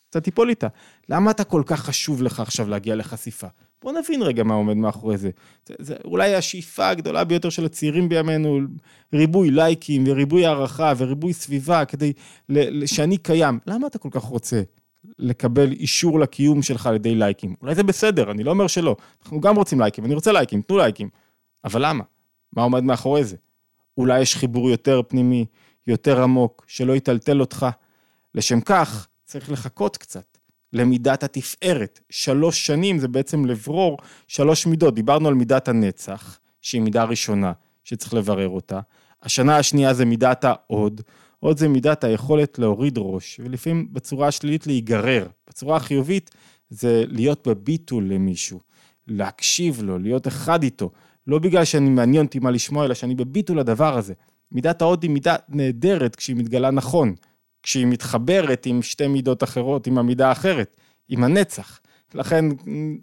אתה 0.09 0.21
תיפול 0.21 0.49
איתה. 0.49 0.67
למה 1.09 1.31
אתה 1.31 1.43
כל 1.43 1.63
כך 1.65 1.79
חשוב 1.79 2.21
לך 2.21 2.39
עכשיו 2.39 2.69
להגיע 2.69 2.95
לחשיפה? 2.95 3.47
בוא 3.85 3.93
נבין 3.93 4.21
רגע 4.21 4.43
מה 4.43 4.53
עומד 4.53 4.77
מאחורי 4.77 5.17
זה. 5.17 5.29
זה, 5.65 5.75
זה 5.79 5.95
אולי 6.05 6.35
השאיפה 6.35 6.89
הגדולה 6.89 7.23
ביותר 7.23 7.49
של 7.49 7.65
הצעירים 7.65 8.09
בימינו, 8.09 8.59
ריבוי 9.13 9.51
לייקים 9.51 10.03
וריבוי 10.07 10.45
הערכה 10.45 10.93
וריבוי 10.97 11.33
סביבה 11.33 11.85
כדי 11.85 12.13
שאני 12.85 13.17
קיים. 13.17 13.59
למה 13.67 13.87
אתה 13.87 13.97
כל 13.97 14.09
כך 14.11 14.23
רוצה 14.23 14.61
לקבל 15.19 15.71
אישור 15.71 16.19
לקיום 16.19 16.61
שלך 16.61 16.87
על 16.87 16.95
ידי 16.95 17.15
לייקים? 17.15 17.55
אולי 17.61 17.75
זה 17.75 17.83
בסדר, 17.83 18.31
אני 18.31 18.43
לא 18.43 18.51
אומר 18.51 18.67
שלא. 18.67 18.95
אנחנו 19.23 19.41
גם 19.41 19.55
רוצים 19.55 19.79
לייקים, 19.79 20.05
אני 20.05 20.15
רוצה 20.15 20.31
לייקים, 20.31 20.61
תנו 20.61 20.77
לייקים. 20.77 21.09
אבל 21.63 21.85
למה? 21.85 22.03
מה 22.53 22.63
עומד 22.63 22.83
מאחורי 22.83 23.23
זה? 23.23 23.35
אולי 23.97 24.21
יש 24.21 24.35
חיבור 24.35 24.69
יותר 24.69 25.01
פנימי, 25.07 25.45
יותר 25.87 26.23
עמוק, 26.23 26.65
שלא 26.67 26.95
יטלטל 26.95 27.39
אותך. 27.39 27.65
לשם 28.35 28.61
כך, 28.61 29.07
צריך 29.25 29.51
לחכות 29.51 29.97
קצת. 29.97 30.34
למידת 30.73 31.23
התפארת. 31.23 31.99
שלוש 32.09 32.65
שנים 32.65 32.99
זה 32.99 33.07
בעצם 33.07 33.45
לברור 33.45 33.97
שלוש 34.27 34.65
מידות. 34.65 34.95
דיברנו 34.95 35.27
על 35.27 35.33
מידת 35.33 35.67
הנצח, 35.67 36.39
שהיא 36.61 36.81
מידה 36.81 37.03
ראשונה, 37.03 37.51
שצריך 37.83 38.13
לברר 38.13 38.49
אותה. 38.49 38.79
השנה 39.23 39.57
השנייה 39.57 39.93
זה 39.93 40.05
מידת 40.05 40.43
העוד. 40.43 41.01
עוד 41.39 41.57
זה 41.57 41.67
מידת 41.67 42.03
היכולת 42.03 42.59
להוריד 42.59 42.93
ראש, 42.97 43.39
ולפעמים 43.43 43.93
בצורה 43.93 44.27
השלילית 44.27 44.67
להיגרר. 44.67 45.27
בצורה 45.49 45.77
החיובית 45.77 46.31
זה 46.69 47.03
להיות 47.07 47.47
בביטול 47.47 48.03
למישהו, 48.03 48.59
להקשיב 49.07 49.83
לו, 49.83 49.99
להיות 49.99 50.27
אחד 50.27 50.63
איתו. 50.63 50.89
לא 51.27 51.39
בגלל 51.39 51.65
שאני 51.65 51.89
מעניין 51.89 52.25
אותי 52.25 52.39
מה 52.39 52.51
לשמוע, 52.51 52.85
אלא 52.85 52.93
שאני 52.93 53.15
בביטול 53.15 53.59
לדבר 53.59 53.97
הזה. 53.97 54.13
מידת 54.51 54.81
ההוד 54.81 55.03
היא 55.03 55.11
מידה 55.11 55.35
נהדרת 55.49 56.15
כשהיא 56.15 56.35
מתגלה 56.35 56.71
נכון. 56.71 57.15
כשהיא 57.65 57.85
מתחברת 57.85 58.65
עם 58.65 58.81
שתי 58.81 59.07
מידות 59.07 59.43
אחרות, 59.43 59.87
עם 59.87 59.97
המידה 59.97 60.29
האחרת, 60.29 60.77
עם 61.09 61.23
הנצח. 61.23 61.79
לכן 62.13 62.45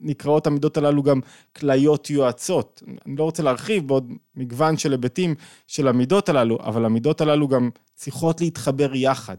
נקראות 0.01 0.47
המידות 0.47 0.77
הללו 0.77 1.03
גם 1.03 1.21
כליות 1.57 2.11
יועצות. 2.11 2.83
אני 3.07 3.17
לא 3.17 3.25
רוצה 3.25 3.43
להרחיב 3.43 3.89
בעוד 3.89 4.13
מגוון 4.37 4.77
של 4.77 4.93
היבטים 4.93 5.35
של 5.67 5.89
המידות 5.89 6.29
הללו, 6.29 6.59
אבל 6.65 6.85
המידות 6.85 7.21
הללו 7.21 7.49
גם 7.49 7.71
צריכות 7.95 8.41
להתחבר 8.41 8.95
יחד. 8.95 9.37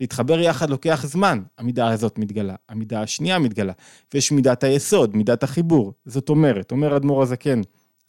להתחבר 0.00 0.40
יחד 0.40 0.70
לוקח 0.70 1.06
זמן, 1.06 1.42
המידה 1.58 1.88
הזאת 1.88 2.18
מתגלה, 2.18 2.54
המידה 2.68 3.02
השנייה 3.02 3.38
מתגלה, 3.38 3.72
ויש 4.14 4.32
מידת 4.32 4.64
היסוד, 4.64 5.16
מידת 5.16 5.42
החיבור. 5.42 5.92
זאת 6.06 6.28
אומרת, 6.28 6.70
אומר 6.72 6.96
אדמו"ר 6.96 7.22
הזקן, 7.22 7.60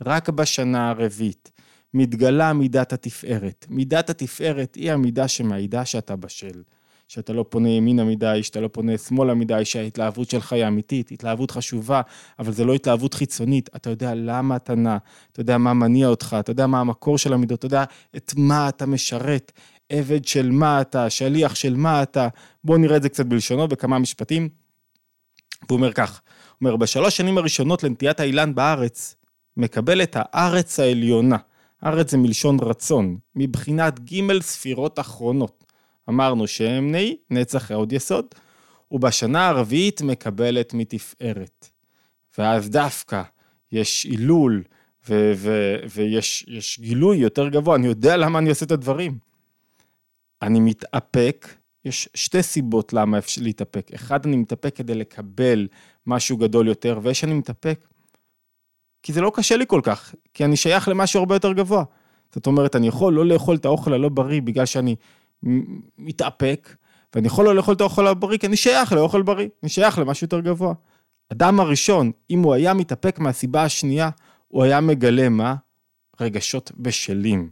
רק 0.06 0.30
בשנה 0.30 0.90
הרביעית, 0.90 1.52
מתגלה 1.96 2.54
מידת 2.54 2.94
התפארת. 2.94 3.66
מידת 3.70 4.10
התפארת 4.10 4.76
היא 4.76 4.92
המידה 4.92 5.28
שמעידה 5.28 5.86
שאתה 5.86 6.16
בשל. 6.16 6.62
שאתה 7.08 7.34
לא 7.34 7.46
פונה 7.50 7.70
ימינה 7.70 8.04
מדי, 8.04 8.40
שאתה 8.44 8.60
לא 8.60 8.68
פונה 8.68 8.98
שמאלה 8.98 9.34
מדי, 9.34 9.66
שההתלהבות 9.66 10.30
שלך 10.30 10.54
היא 10.54 10.68
אמיתית, 10.68 11.12
התלהבות 11.12 11.52
חשובה, 11.52 12.02
אבל 12.40 12.52
זה 12.52 12.66
לא 12.66 12.74
התלהבות 12.74 13.14
חיצונית. 13.14 13.70
אתה 13.76 13.90
יודע 13.90 14.14
למה 14.16 14.56
אתה 14.56 14.76
נע, 14.76 14.98
אתה 15.32 15.42
יודע 15.42 15.58
מה 15.58 15.74
מניע 15.74 16.08
אותך, 16.08 16.36
אתה 16.40 16.52
יודע 16.52 16.68
מה 16.68 16.80
המקור 16.80 17.18
של 17.18 17.34
המידות, 17.34 17.60
אתה 17.60 17.66
יודע 17.66 17.84
את 18.18 18.34
מה 18.38 18.70
אתה 18.70 18.86
משרת, 18.86 19.52
עבד 19.90 20.26
של 20.26 20.52
מה 20.52 20.82
אתה, 20.82 21.10
שליח 21.10 21.56
של 21.56 21.76
מה 21.76 22.04
אתה, 22.04 22.28
בואו 22.64 22.78
נראה 22.78 22.98
את 22.98 23.02
זה 23.02 23.10
קצת 23.10 23.26
בלשונו 23.26 23.68
בכמה 23.68 24.00
משפטים. 24.00 24.50
והוא 25.68 25.78
אומר 25.78 25.94
כך, 25.94 26.12
הוא 26.12 26.68
אומר, 26.68 26.76
בשלוש 26.76 27.18
שנים 27.18 27.38
הראשונות 27.38 27.84
לנטיית 27.84 28.20
האילן 28.20 28.56
בארץ, 28.56 29.16
מקבל 29.58 30.04
את 30.04 30.18
הארץ 30.20 30.80
העליונה. 30.80 31.38
ארץ 31.86 32.12
זה 32.12 32.18
מלשון 32.18 32.58
רצון, 32.62 33.18
מבחינת 33.36 34.00
ג' 34.00 34.42
ספירות 34.42 35.00
אחרונות. 35.00 35.64
אמרנו 36.10 36.48
שהם 36.48 36.92
נהי, 36.92 37.18
נצח 37.30 37.72
עוד 37.72 37.94
יסוד, 37.94 38.26
ובשנה 38.92 39.48
הרביעית 39.48 40.02
מקבלת 40.02 40.74
מתפארת. 40.74 41.68
ואז 42.38 42.70
דווקא 42.70 43.22
יש 43.72 44.04
הילול, 44.04 44.64
ו- 45.10 45.32
ו- 45.36 45.76
ויש 45.94 46.80
גילוי 46.80 47.18
יותר 47.18 47.50
גבוה, 47.50 47.76
אני 47.76 47.88
יודע 47.88 48.18
למה 48.18 48.40
אני 48.40 48.50
עושה 48.50 48.66
את 48.66 48.72
הדברים. 48.72 49.18
אני 50.42 50.60
מתאפק, 50.60 51.48
יש 51.86 52.10
שתי 52.14 52.44
סיבות 52.44 52.94
למה 52.94 53.18
אפשר 53.18 53.42
להתאפק. 53.42 53.92
אחד, 53.96 54.26
אני 54.26 54.36
מתאפק 54.38 54.76
כדי 54.76 54.96
לקבל 54.96 55.68
משהו 56.08 56.38
גדול 56.38 56.68
יותר, 56.68 57.00
ויש 57.04 57.24
אני 57.24 57.34
מתאפק 57.34 57.88
כי 59.06 59.14
זה 59.14 59.22
לא 59.22 59.32
קשה 59.36 59.58
לי 59.58 59.66
כל 59.68 59.80
כך, 59.84 60.16
כי 60.34 60.46
אני 60.46 60.56
שייך 60.56 60.88
למשהו 60.88 61.20
הרבה 61.20 61.36
יותר 61.36 61.54
גבוה. 61.54 61.84
זאת 62.34 62.48
אומרת, 62.48 62.76
אני 62.76 62.88
יכול 62.88 63.14
לא 63.14 63.26
לאכול 63.26 63.56
את 63.56 63.66
האוכל 63.66 63.94
הלא 63.94 64.10
בריא 64.10 64.42
בגלל 64.42 64.66
שאני 64.66 64.96
מתאפק, 65.98 66.76
ואני 67.16 67.28
יכול 67.28 67.46
לא 67.46 67.56
לאכול 67.56 67.74
את 67.74 67.82
האוכל 67.82 68.08
הבריא 68.08 68.38
כי 68.38 68.48
אני 68.48 68.58
שייך 68.58 68.94
לאוכל 68.94 69.22
בריא, 69.22 69.48
אני 69.64 69.70
שייך 69.70 70.00
למשהו 70.00 70.26
יותר 70.26 70.40
גבוה. 70.40 70.74
אדם 71.32 71.60
הראשון, 71.60 72.12
אם 72.30 72.40
הוא 72.40 72.54
היה 72.54 72.74
מתאפק 72.74 73.20
מהסיבה 73.20 73.64
השנייה, 73.64 74.10
הוא 74.48 74.64
היה 74.64 74.82
מגלה 74.82 75.30
מה? 75.30 75.56
רגשות 76.22 76.72
בשלים. 76.78 77.50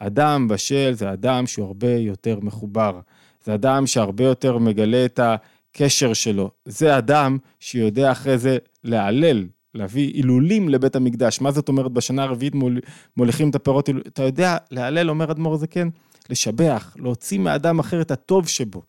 אדם 0.00 0.48
בשל 0.48 0.92
זה 0.92 1.12
אדם 1.12 1.46
שהוא 1.46 1.66
הרבה 1.66 1.90
יותר 1.90 2.38
מחובר. 2.42 3.00
זה 3.44 3.54
אדם 3.54 3.86
שהרבה 3.86 4.24
יותר 4.24 4.58
מגלה 4.58 5.04
את 5.04 5.20
הקשר 5.22 6.12
שלו. 6.12 6.50
זה 6.64 6.98
אדם 6.98 7.38
שיודע 7.60 8.12
אחרי 8.12 8.38
זה 8.38 8.58
להלל, 8.84 9.46
להביא 9.74 10.12
הילולים 10.14 10.68
לבית 10.68 10.96
המקדש. 10.96 11.40
מה 11.40 11.50
זאת 11.50 11.68
אומרת 11.68 11.92
בשנה 11.92 12.22
הרביעית 12.22 12.54
מול, 12.54 12.80
מוליכים 13.16 13.50
את 13.50 13.54
הפירות? 13.54 13.90
אתה 13.90 14.22
יודע, 14.22 14.56
להלל, 14.70 15.10
אומר 15.10 15.30
אדמו"ר 15.30 15.56
זקן, 15.56 15.88
לשבח, 16.30 16.96
להוציא 16.98 17.38
מאדם 17.38 17.78
אחר 17.78 18.00
את 18.00 18.10
הטוב 18.10 18.48
שבו, 18.48 18.82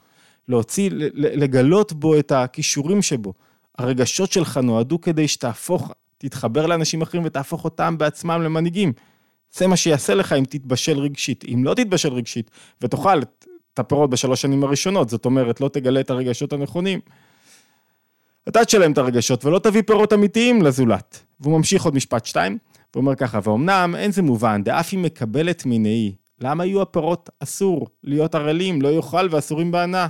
להוציא, 0.48 0.90
לגלות 1.14 1.94
בו 1.94 2.20
את 2.20 2.32
הכישורים 2.32 3.02
שבו. 3.02 3.34
הרגשות 3.78 4.32
שלך 4.32 4.58
נועדו 4.58 5.02
כדי 5.02 5.28
שתהפוך, 5.28 5.92
תתחבר 6.18 6.66
לאנשים 6.66 7.02
אחרים 7.02 7.26
ותהפוך 7.26 7.64
אותם 7.64 7.98
בעצמם 7.98 8.42
למנהיגים. 8.42 8.94
זה 9.54 9.68
מה 9.68 9.78
שיעשה 9.78 10.16
לך 10.16 10.34
אם 10.34 10.44
תתבשל 10.50 11.00
רגשית. 11.00 11.46
אם 11.54 11.64
לא 11.64 11.74
תתבשל 11.74 12.14
רגשית 12.14 12.52
ותאכל 12.82 13.22
את 13.22 13.80
הפירות 13.80 14.10
בשלוש 14.10 14.42
שנים 14.42 14.64
הראשונות, 14.64 15.10
זאת 15.10 15.26
אומרת, 15.26 15.62
לא 15.62 15.70
תגלה 15.70 16.00
את 16.00 16.10
הרגשות 16.10 16.54
הנכונים, 16.54 17.00
אתה 18.50 18.66
תשלם 18.66 18.92
את 18.92 18.98
הרגשות 18.98 19.46
ולא 19.46 19.60
תביא 19.60 19.82
פירות 19.82 20.14
אמיתיים 20.14 20.62
לזולת. 20.62 21.24
והוא 21.40 21.58
ממשיך 21.58 21.84
עוד 21.84 21.96
משפט 21.96 22.26
שתיים, 22.26 22.58
הוא 22.96 23.02
אומר 23.02 23.16
ככה, 23.16 23.40
ואומנם 23.44 23.96
אין 23.98 24.12
זה 24.12 24.22
מובן, 24.22 24.64
דאף 24.64 24.90
היא 24.92 25.00
מקבלת 25.00 25.64
מנהי, 25.66 26.16
למה 26.42 26.66
יהיו 26.66 26.82
הפירות 26.82 27.30
אסור 27.40 27.88
להיות 28.04 28.36
ערלים, 28.36 28.82
לא 28.82 28.88
יאכל 28.88 29.28
ואסורים 29.32 29.72
בהנאה? 29.72 30.08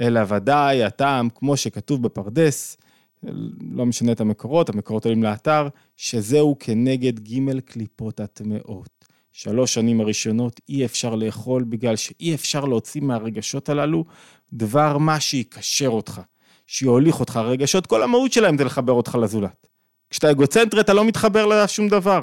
אלא 0.00 0.20
ודאי 0.28 0.84
הטעם, 0.84 1.28
כמו 1.34 1.56
שכתוב 1.56 2.02
בפרדס, 2.02 2.76
לא 3.72 3.86
משנה 3.86 4.12
את 4.12 4.20
המקורות, 4.20 4.68
המקורות 4.68 5.04
עולים 5.04 5.22
לאתר, 5.22 5.68
שזהו 5.96 6.56
כנגד 6.60 7.20
ג' 7.20 7.60
קליפות 7.60 8.20
הטמאות. 8.20 9.02
שלוש 9.32 9.74
שנים 9.74 10.00
הראשונות 10.00 10.60
אי 10.68 10.84
אפשר 10.84 11.14
לאכול 11.14 11.64
בגלל 11.64 11.96
שאי 11.96 12.34
אפשר 12.34 12.64
להוציא 12.64 13.00
מהרגשות 13.00 13.68
הללו 13.68 14.04
דבר 14.52 14.98
מה 14.98 15.20
שיקשר 15.20 15.88
אותך, 15.88 16.20
שיוליך 16.72 17.20
אותך. 17.20 17.36
הרגשות, 17.36 17.86
כל 17.86 18.02
המהות 18.02 18.32
שלהם 18.32 18.58
זה 18.58 18.64
לחבר 18.64 18.92
אותך 18.92 19.18
לזולת. 19.22 19.66
כשאתה 20.10 20.30
אגוצנטרי 20.30 20.80
אתה 20.80 20.94
לא 20.94 21.04
מתחבר 21.04 21.46
לשום 21.46 21.88
דבר, 21.88 22.20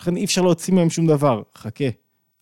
לכן 0.00 0.16
אי 0.16 0.24
אפשר 0.24 0.42
להוציא 0.42 0.74
מהם 0.74 0.90
שום 0.90 1.06
דבר. 1.06 1.42
חכה, 1.54 1.84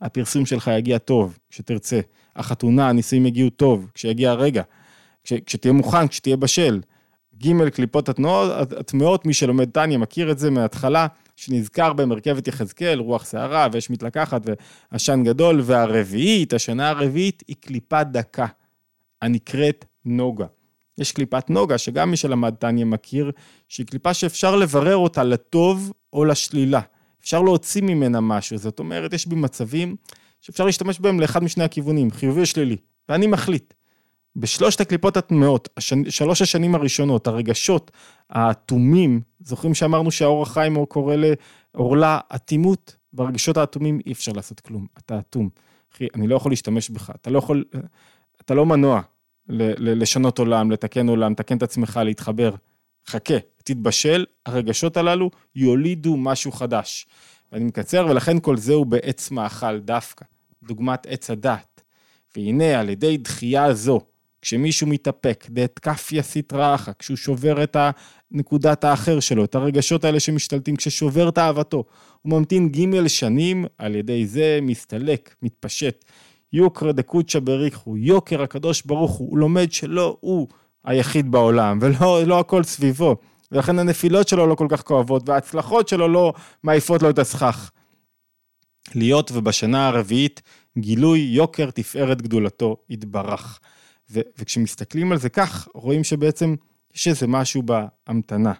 הפרסום 0.00 0.46
שלך 0.46 0.70
יגיע 0.78 0.98
טוב, 0.98 1.38
כשתרצה. 1.50 2.00
החתונה, 2.36 2.88
הנישואים 2.88 3.26
יגיעו 3.26 3.50
טוב, 3.50 3.90
כשיגיע 3.94 4.30
הרגע. 4.30 4.62
כש, 5.24 5.32
כשתהיה 5.32 5.72
מוכן, 5.72 6.08
כשתהיה 6.08 6.36
בשל. 6.36 6.80
ג' 7.42 7.68
קליפות 7.68 8.08
הטמעות, 8.78 9.26
מי 9.26 9.34
שלומד 9.34 9.70
טניה 9.70 9.98
מכיר 9.98 10.30
את 10.30 10.38
זה 10.38 10.50
מההתחלה, 10.50 11.06
שנזכר 11.36 11.92
במרכבת 11.92 12.48
יחזקאל, 12.48 12.98
רוח 12.98 13.24
סערה, 13.24 13.68
ואש 13.72 13.90
מתלקחת 13.90 14.42
ועשן 14.92 15.22
גדול, 15.24 15.60
והרביעית, 15.64 16.52
השנה 16.52 16.88
הרביעית, 16.88 17.42
היא 17.48 17.56
קליפה 17.60 18.04
דקה, 18.04 18.46
הנקראת 19.22 19.84
נוגה. 20.04 20.46
יש 21.00 21.12
קליפת 21.12 21.50
נוגה, 21.50 21.78
שגם 21.78 22.10
מי 22.10 22.16
שלמד 22.16 22.54
טניה 22.54 22.84
מכיר, 22.84 23.30
שהיא 23.68 23.86
קליפה 23.86 24.14
שאפשר 24.14 24.56
לברר 24.56 24.96
אותה 24.96 25.24
לטוב 25.24 25.92
או 26.12 26.24
לשלילה. 26.24 26.80
אפשר 27.22 27.42
להוציא 27.42 27.82
ממנה 27.82 28.20
משהו, 28.20 28.58
זאת 28.58 28.78
אומרת, 28.78 29.12
יש 29.12 29.26
בי 29.26 29.36
מצבים 29.36 29.96
שאפשר 30.40 30.64
להשתמש 30.64 31.00
בהם 31.00 31.20
לאחד 31.20 31.44
משני 31.44 31.64
הכיוונים, 31.64 32.10
חיובי 32.10 32.40
או 32.40 32.46
שלילי, 32.46 32.76
ואני 33.08 33.26
מחליט. 33.26 33.74
בשלושת 34.36 34.80
הקליפות 34.80 35.16
הטמעות, 35.16 35.68
השני, 35.76 36.10
שלוש 36.10 36.42
השנים 36.42 36.74
הראשונות, 36.74 37.26
הרגשות 37.26 37.90
האטומים, 38.30 39.20
זוכרים 39.40 39.74
שאמרנו 39.74 40.10
שהאור 40.10 40.42
החיים 40.42 40.74
הוא 40.74 40.86
קורא 40.86 41.14
לעורלה 41.74 42.18
אטימות? 42.34 42.96
ברגשות 43.12 43.56
האטומים 43.56 44.00
אי 44.06 44.12
אפשר 44.12 44.32
לעשות 44.32 44.60
כלום, 44.60 44.86
אתה 44.98 45.18
אטום. 45.18 45.48
אחי, 45.94 46.06
אני 46.14 46.26
לא 46.26 46.36
יכול 46.36 46.52
להשתמש 46.52 46.90
בך, 46.90 47.10
אתה 47.20 47.30
לא 47.30 47.38
יכול, 47.38 47.64
אתה 48.40 48.54
לא 48.54 48.66
מנוע 48.66 49.00
לשנות 49.78 50.38
עולם, 50.38 50.70
לתקן 50.70 51.08
עולם, 51.08 51.32
לתקן 51.32 51.56
את 51.56 51.62
עצמך, 51.62 52.00
להתחבר. 52.04 52.54
חכה, 53.06 53.34
תתבשל, 53.64 54.24
הרגשות 54.46 54.96
הללו 54.96 55.30
יולידו 55.56 56.16
משהו 56.16 56.52
חדש. 56.52 57.06
ואני 57.52 57.64
מקצר, 57.64 58.06
ולכן 58.10 58.40
כל 58.40 58.56
זה 58.56 58.74
הוא 58.74 58.86
בעץ 58.86 59.30
מאכל 59.30 59.78
דווקא, 59.78 60.24
דוגמת 60.62 61.06
עץ 61.06 61.30
הדת. 61.30 61.80
והנה, 62.36 62.80
על 62.80 62.88
ידי 62.88 63.16
דחייה 63.16 63.74
זו, 63.74 64.00
כשמישהו 64.42 64.86
מתאפק, 64.86 65.46
דאת 65.50 65.78
כפיה 65.78 66.22
סטרא 66.22 66.74
אחא, 66.74 66.92
כשהוא 66.98 67.16
שובר 67.16 67.62
את 67.62 67.76
נקודת 68.30 68.84
האחר 68.84 69.20
שלו, 69.20 69.44
את 69.44 69.54
הרגשות 69.54 70.04
האלה 70.04 70.20
שמשתלטים, 70.20 70.76
כששובר 70.76 71.28
את 71.28 71.38
אהבתו, 71.38 71.84
הוא 72.22 72.38
ממתין 72.38 72.68
ג' 72.68 73.06
שנים, 73.06 73.64
על 73.78 73.94
ידי 73.94 74.26
זה 74.26 74.58
מסתלק, 74.62 75.34
מתפשט. 75.42 76.04
יוקרא 76.52 76.92
דקוצ'ה 76.92 77.40
בריחו, 77.40 77.96
יוקר 77.96 78.42
הקדוש 78.42 78.82
ברוך 78.82 79.12
הוא, 79.12 79.30
הוא 79.30 79.38
לומד 79.38 79.72
שלא 79.72 80.16
הוא 80.20 80.48
היחיד 80.84 81.30
בעולם, 81.30 81.78
ולא 81.82 82.22
לא 82.26 82.40
הכל 82.40 82.62
סביבו. 82.62 83.16
ולכן 83.52 83.78
הנפילות 83.78 84.28
שלו 84.28 84.46
לא 84.46 84.54
כל 84.54 84.66
כך 84.70 84.82
כואבות, 84.82 85.28
וההצלחות 85.28 85.88
שלו 85.88 86.08
לא 86.08 86.32
מעיפות 86.62 87.02
לו 87.02 87.10
את 87.10 87.18
הסכך. 87.18 87.70
להיות 88.94 89.30
ובשנה 89.32 89.88
הרביעית 89.88 90.42
גילוי 90.78 91.18
יוקר 91.20 91.70
תפארת 91.70 92.22
גדולתו 92.22 92.76
יתברך. 92.88 93.60
ו- 94.10 94.20
וכשמסתכלים 94.38 95.12
על 95.12 95.18
זה 95.18 95.28
כך, 95.28 95.68
רואים 95.74 96.04
שבעצם 96.04 96.54
יש 96.94 97.08
איזה 97.08 97.26
משהו 97.26 97.62
בהמתנה, 97.62 98.52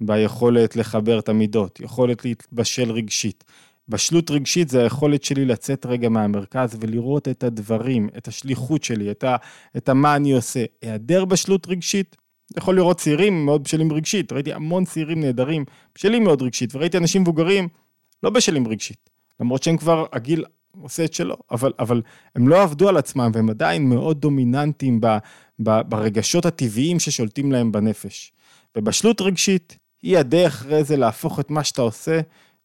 ביכולת 0.00 0.76
לחבר 0.76 1.18
את 1.18 1.28
המידות, 1.28 1.80
יכולת 1.80 2.24
להתבשל 2.24 2.92
רגשית. 2.92 3.44
בשלות 3.92 4.30
רגשית 4.30 4.68
זה 4.68 4.82
היכולת 4.82 5.24
שלי 5.24 5.44
לצאת 5.44 5.86
רגע 5.86 6.08
מהמרכז 6.08 6.76
ולראות 6.80 7.28
את 7.28 7.44
הדברים, 7.44 8.08
את 8.16 8.28
השליחות 8.28 8.84
שלי, 8.84 9.10
את, 9.10 9.24
ה, 9.24 9.36
את 9.76 9.90
מה 9.90 10.16
אני 10.16 10.32
עושה. 10.32 10.64
היעדר 10.82 11.24
בשלות 11.24 11.66
רגשית, 11.68 12.16
יכול 12.56 12.76
לראות 12.76 12.98
צעירים 12.98 13.44
מאוד 13.44 13.64
בשלים 13.64 13.92
רגשית, 13.92 14.32
ראיתי 14.32 14.52
המון 14.52 14.84
צעירים 14.84 15.20
נהדרים, 15.20 15.64
בשלים 15.94 16.24
מאוד 16.24 16.42
רגשית, 16.42 16.74
וראיתי 16.74 16.98
אנשים 16.98 17.22
מבוגרים 17.22 17.68
לא 18.22 18.30
בשלים 18.30 18.68
רגשית, 18.68 19.10
למרות 19.40 19.62
שהם 19.62 19.76
כבר, 19.76 20.06
הגיל 20.12 20.44
עושה 20.80 21.04
את 21.04 21.14
שלו, 21.14 21.36
אבל, 21.50 21.72
אבל 21.78 22.02
הם 22.36 22.48
לא 22.48 22.62
עבדו 22.62 22.88
על 22.88 22.96
עצמם 22.96 23.30
והם 23.34 23.50
עדיין 23.50 23.88
מאוד 23.88 24.20
דומיננטיים 24.20 25.00
ב, 25.00 25.06
ב, 25.58 25.80
ברגשות 25.88 26.46
הטבעיים 26.46 27.00
ששולטים 27.00 27.52
להם 27.52 27.72
בנפש. 27.72 28.32
ובשלות 28.76 29.20
רגשית 29.20 29.78
היא 30.02 30.18
הדרך 30.18 30.54
אחרי 30.54 30.84
זה 30.84 30.96
להפוך 30.96 31.40
את 31.40 31.50
מה 31.50 31.64
שאתה 31.64 31.82
עושה 31.82 32.20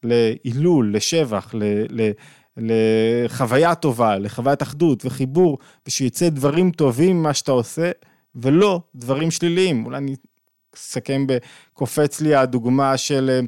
להילול, 0.08 0.96
לשבח, 0.96 1.52
ל, 1.54 1.63
ל, 1.89 2.12
לחוויה 2.58 3.76
טובה, 3.76 4.17
לחוויית 4.17 4.62
אחדות 4.62 5.06
וחיבור, 5.06 5.58
ושיצא 5.88 6.30
דברים 6.30 6.72
טובים 6.72 7.20
ממה 7.20 7.34
שאתה 7.34 7.52
עושה, 7.52 7.91
ולא 8.36 8.82
דברים 8.96 9.32
שליליים. 9.32 9.86
אולי 9.86 9.98
אני 9.98 10.15
אסכם 10.76 11.26
בקופץ 11.28 12.22
לי 12.22 12.36
הדוגמה 12.36 12.98
של 12.98 13.41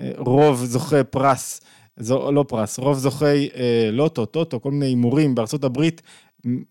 אה, 0.00 0.10
רוב 0.16 0.64
זוכי 0.64 1.04
פרס, 1.10 1.60
זו, 1.96 2.32
לא 2.32 2.44
פרס, 2.48 2.78
רוב 2.78 2.98
זוכי 2.98 3.48
אה, 3.56 3.88
לוטו, 3.92 4.26
טוטו, 4.26 4.60
כל 4.60 4.70
מיני 4.70 4.86
הימורים 4.86 5.34
בארצות 5.34 5.64
הברית, 5.64 6.02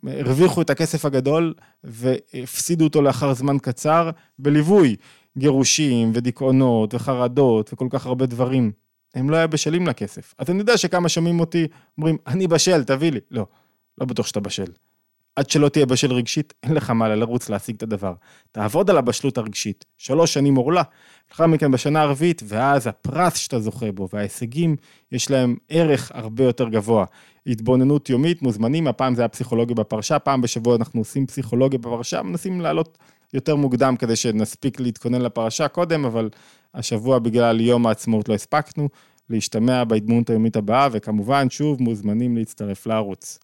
הרוויחו 0.04 0.62
את 0.62 0.70
הכסף 0.70 1.06
הגדול 1.06 1.54
והפסידו 1.84 2.86
אותו 2.86 3.02
לאחר 3.02 3.34
זמן 3.34 3.58
קצר 3.60 4.10
בליווי 4.40 4.96
גירושים 5.38 6.12
ודיכאונות 6.14 6.94
וחרדות 6.94 7.74
וכל 7.74 7.88
כך 7.90 8.06
הרבה 8.06 8.26
דברים. 8.26 8.72
הם 9.16 9.30
לא 9.30 9.38
היו 9.38 9.50
בשלים 9.50 9.88
לכסף. 9.88 10.34
אז 10.38 10.50
אני 10.50 10.60
יודע 10.60 10.78
שכמה 10.78 11.10
שומעים 11.10 11.40
אותי 11.40 11.68
אומרים, 11.98 12.18
אני 12.28 12.48
בשל, 12.48 12.84
תביא 12.84 13.12
לי. 13.12 13.20
לא, 13.32 13.46
לא 13.98 14.06
בטוח 14.06 14.28
שאתה 14.28 14.40
בשל. 14.40 14.72
עד 15.38 15.50
שלא 15.50 15.70
תהיה 15.70 15.86
בשל 15.86 16.14
רגשית, 16.14 16.54
אין 16.64 16.74
לך 16.74 16.90
מה 16.90 17.16
לרוץ 17.16 17.50
להשיג 17.50 17.76
את 17.76 17.84
הדבר. 17.84 18.14
תעבוד 18.52 18.90
על 18.90 18.98
הבשלות 18.98 19.38
הרגשית, 19.38 19.86
שלוש 19.98 20.34
שנים 20.34 20.56
עורלה, 20.56 20.84
לאחר 21.32 21.48
מכן 21.48 21.72
בשנה 21.72 22.02
הרביעית, 22.02 22.42
ואז 22.46 22.88
הפרס 22.88 23.36
שאתה 23.36 23.60
זוכה 23.60 23.92
בו, 23.92 24.08
וההישגים, 24.14 24.76
יש 25.12 25.32
להם 25.32 25.56
ערך 25.70 26.12
הרבה 26.14 26.44
יותר 26.44 26.70
גבוה. 26.70 27.06
התבוננות 27.48 28.10
יומית, 28.10 28.42
מוזמנים, 28.42 28.88
הפעם 28.88 29.16
זה 29.16 29.22
היה 29.22 29.28
פסיכולוגיה 29.28 29.76
בפרשה, 29.76 30.20
פעם 30.20 30.42
בשבוע 30.42 30.76
אנחנו 30.76 31.02
עושים 31.02 31.28
פסיכולוגיה 31.28 31.80
בפרשה, 31.80 32.22
מנסים 32.22 32.62
לעלות 32.62 32.98
יותר 33.34 33.56
מוקדם 33.56 33.96
כדי 34.00 34.16
שנספיק 34.16 34.80
להתכונן 34.80 35.22
לפרשה 35.22 35.68
קודם, 35.68 36.06
אבל 36.06 36.30
השבוע 36.74 37.20
בגלל 37.20 37.62
יום 37.62 37.88
העצמאות 37.88 38.30
לא 38.30 38.34
הספקנו, 38.34 38.90
להשתמע 39.30 39.84
בהתבוננות 39.84 40.30
היומית 40.30 40.56
הבאה, 40.56 40.88
וכמובן, 40.92 41.50
שוב, 41.50 41.82
מוזמנים 41.82 42.38
להצטרף 42.38 42.88
לערוץ. 42.88 43.40